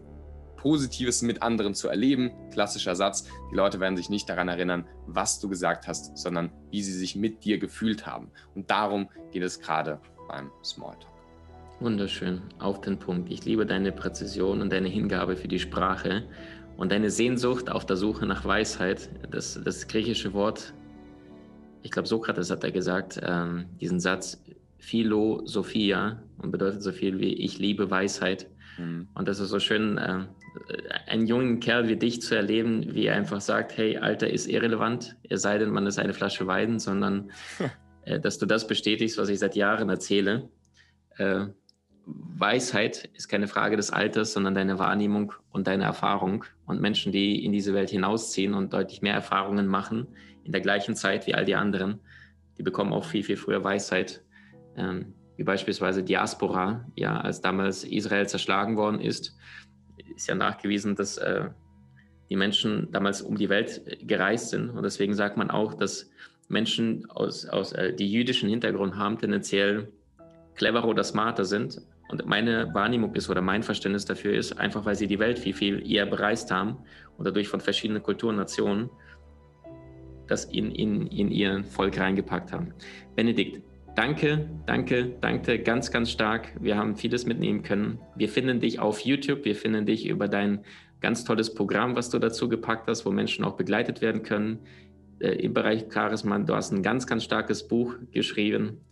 Positives 0.58 1.22
mit 1.22 1.42
anderen 1.42 1.74
zu 1.74 1.88
erleben. 1.88 2.30
Klassischer 2.52 2.94
Satz. 2.94 3.24
Die 3.50 3.54
Leute 3.54 3.80
werden 3.80 3.96
sich 3.96 4.10
nicht 4.10 4.28
daran 4.28 4.48
erinnern, 4.48 4.84
was 5.06 5.40
du 5.40 5.48
gesagt 5.48 5.88
hast, 5.88 6.18
sondern 6.18 6.50
wie 6.70 6.82
sie 6.82 6.92
sich 6.92 7.16
mit 7.16 7.44
dir 7.44 7.58
gefühlt 7.58 8.06
haben. 8.06 8.30
Und 8.54 8.70
darum 8.70 9.08
geht 9.30 9.42
es 9.42 9.60
gerade 9.60 10.00
beim 10.28 10.50
Smalltalk. 10.62 11.06
Wunderschön, 11.80 12.42
auf 12.58 12.80
den 12.80 12.98
Punkt. 12.98 13.30
Ich 13.30 13.44
liebe 13.44 13.64
deine 13.64 13.92
Präzision 13.92 14.60
und 14.60 14.72
deine 14.72 14.88
Hingabe 14.88 15.36
für 15.36 15.46
die 15.46 15.60
Sprache 15.60 16.24
und 16.76 16.90
deine 16.90 17.08
Sehnsucht 17.08 17.70
auf 17.70 17.86
der 17.86 17.96
Suche 17.96 18.26
nach 18.26 18.44
Weisheit. 18.44 19.08
Das, 19.30 19.60
das 19.64 19.86
griechische 19.86 20.32
Wort, 20.32 20.74
ich 21.82 21.92
glaube, 21.92 22.08
Sokrates 22.08 22.50
hat 22.50 22.64
da 22.64 22.70
gesagt, 22.70 23.20
ähm, 23.22 23.66
diesen 23.80 24.00
Satz, 24.00 24.42
Philosophia, 24.78 26.20
und 26.38 26.50
bedeutet 26.50 26.82
so 26.82 26.92
viel 26.92 27.20
wie 27.20 27.34
ich 27.34 27.58
liebe 27.58 27.90
Weisheit. 27.90 28.48
Mhm. 28.78 29.08
Und 29.14 29.28
das 29.28 29.38
ist 29.38 29.50
so 29.50 29.60
schön, 29.60 29.98
äh, 29.98 30.24
einen 31.06 31.26
jungen 31.26 31.60
Kerl 31.60 31.88
wie 31.88 31.96
dich 31.96 32.22
zu 32.22 32.34
erleben, 32.34 32.94
wie 32.94 33.06
er 33.06 33.16
einfach 33.16 33.40
sagt, 33.40 33.76
hey, 33.76 33.98
Alter 33.98 34.28
ist 34.28 34.46
irrelevant, 34.46 35.16
es 35.28 35.42
sei 35.42 35.58
denn, 35.58 35.70
man 35.70 35.86
ist 35.86 35.98
eine 35.98 36.14
Flasche 36.14 36.46
Weiden, 36.46 36.78
sondern 36.78 37.30
äh, 38.04 38.20
dass 38.20 38.38
du 38.38 38.46
das 38.46 38.66
bestätigst, 38.66 39.18
was 39.18 39.28
ich 39.28 39.38
seit 39.38 39.56
Jahren 39.56 39.88
erzähle. 39.88 40.48
Äh, 41.16 41.46
Weisheit 42.06 43.10
ist 43.14 43.28
keine 43.28 43.48
Frage 43.48 43.76
des 43.76 43.90
Alters, 43.90 44.32
sondern 44.32 44.54
deine 44.54 44.78
Wahrnehmung 44.78 45.34
und 45.50 45.66
deine 45.66 45.84
Erfahrung. 45.84 46.44
Und 46.64 46.80
Menschen, 46.80 47.12
die 47.12 47.44
in 47.44 47.52
diese 47.52 47.74
Welt 47.74 47.90
hinausziehen 47.90 48.54
und 48.54 48.72
deutlich 48.72 49.02
mehr 49.02 49.12
Erfahrungen 49.12 49.66
machen, 49.66 50.08
in 50.44 50.52
der 50.52 50.62
gleichen 50.62 50.96
Zeit 50.96 51.26
wie 51.26 51.34
all 51.34 51.44
die 51.44 51.54
anderen, 51.54 52.00
die 52.56 52.62
bekommen 52.62 52.94
auch 52.94 53.04
viel, 53.04 53.22
viel 53.22 53.36
früher 53.36 53.62
Weisheit. 53.62 54.24
Ähm, 54.76 55.12
wie 55.36 55.44
beispielsweise 55.44 56.02
Diaspora, 56.02 56.86
ja, 56.96 57.20
als 57.20 57.40
damals 57.40 57.84
Israel 57.84 58.26
zerschlagen 58.26 58.76
worden 58.76 59.00
ist, 59.00 59.36
ist 60.14 60.28
ja 60.28 60.34
nachgewiesen, 60.34 60.94
dass 60.94 61.18
äh, 61.18 61.48
die 62.30 62.36
Menschen 62.36 62.90
damals 62.92 63.22
um 63.22 63.36
die 63.36 63.48
Welt 63.48 63.82
gereist 64.06 64.50
sind. 64.50 64.70
Und 64.70 64.82
deswegen 64.82 65.14
sagt 65.14 65.36
man 65.36 65.50
auch, 65.50 65.74
dass 65.74 66.10
Menschen, 66.48 67.08
aus, 67.10 67.46
aus, 67.46 67.72
äh, 67.72 67.94
die 67.94 68.10
jüdischen 68.10 68.48
Hintergrund 68.48 68.96
haben, 68.96 69.18
tendenziell 69.18 69.92
cleverer 70.54 70.88
oder 70.88 71.04
smarter 71.04 71.44
sind. 71.44 71.80
Und 72.08 72.26
meine 72.26 72.72
Wahrnehmung 72.74 73.14
ist 73.14 73.28
oder 73.28 73.42
mein 73.42 73.62
Verständnis 73.62 74.04
dafür 74.04 74.34
ist, 74.34 74.58
einfach 74.58 74.84
weil 74.84 74.94
sie 74.94 75.06
die 75.06 75.18
Welt 75.18 75.38
viel, 75.38 75.54
viel 75.54 75.90
eher 75.90 76.06
bereist 76.06 76.50
haben 76.50 76.78
und 77.18 77.26
dadurch 77.26 77.48
von 77.48 77.60
verschiedenen 77.60 78.02
Kulturen, 78.02 78.36
Nationen, 78.36 78.88
das 80.26 80.46
in, 80.46 80.70
in, 80.70 81.06
in 81.06 81.30
ihr 81.30 81.64
Volk 81.64 81.98
reingepackt 81.98 82.52
haben. 82.52 82.72
Benedikt, 83.14 83.62
danke, 83.98 84.48
danke, 84.64 85.16
danke 85.20 85.58
ganz, 85.58 85.90
ganz 85.90 86.12
stark. 86.12 86.52
Wir 86.60 86.76
haben 86.76 86.94
vieles 86.94 87.26
mitnehmen 87.26 87.64
können. 87.64 87.98
Wir 88.14 88.28
finden 88.28 88.60
dich 88.60 88.78
auf 88.78 89.00
YouTube, 89.00 89.44
wir 89.44 89.56
finden 89.56 89.86
dich 89.86 90.06
über 90.06 90.28
dein 90.28 90.60
ganz 91.00 91.24
tolles 91.24 91.52
Programm, 91.52 91.96
was 91.96 92.08
du 92.08 92.20
dazu 92.20 92.48
gepackt 92.48 92.86
hast, 92.86 93.04
wo 93.04 93.10
Menschen 93.10 93.44
auch 93.44 93.56
begleitet 93.56 94.00
werden 94.00 94.22
können 94.22 94.60
äh, 95.18 95.30
im 95.30 95.52
Bereich 95.52 95.86
Charisma. 95.92 96.38
Du 96.38 96.54
hast 96.54 96.70
ein 96.70 96.84
ganz, 96.84 97.08
ganz 97.08 97.24
starkes 97.24 97.66
Buch 97.66 97.96
geschrieben, 98.12 98.82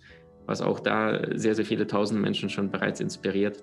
was 0.45 0.61
auch 0.61 0.81
da 0.81 1.21
sehr, 1.39 1.55
sehr 1.55 1.65
viele 1.65 1.87
tausend 1.87 2.21
Menschen 2.21 2.51
schon 2.51 2.73
bereits 2.73 2.99
inspiriert. 2.99 3.63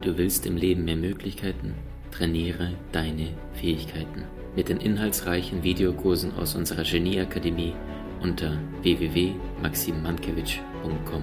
Du 0.00 0.18
willst 0.18 0.44
im 0.44 0.56
Leben 0.56 0.84
mehr 0.84 0.96
Möglichkeiten? 0.96 1.72
Trainiere 2.10 2.72
deine 2.90 3.28
Fähigkeiten 3.52 4.24
mit 4.56 4.68
den 4.68 4.78
inhaltsreichen 4.78 5.62
Videokursen 5.62 6.32
aus 6.34 6.56
unserer 6.56 6.82
Genieakademie 6.82 7.74
unter 8.24 8.58
www.maximmankiewicz.com. 8.82 11.22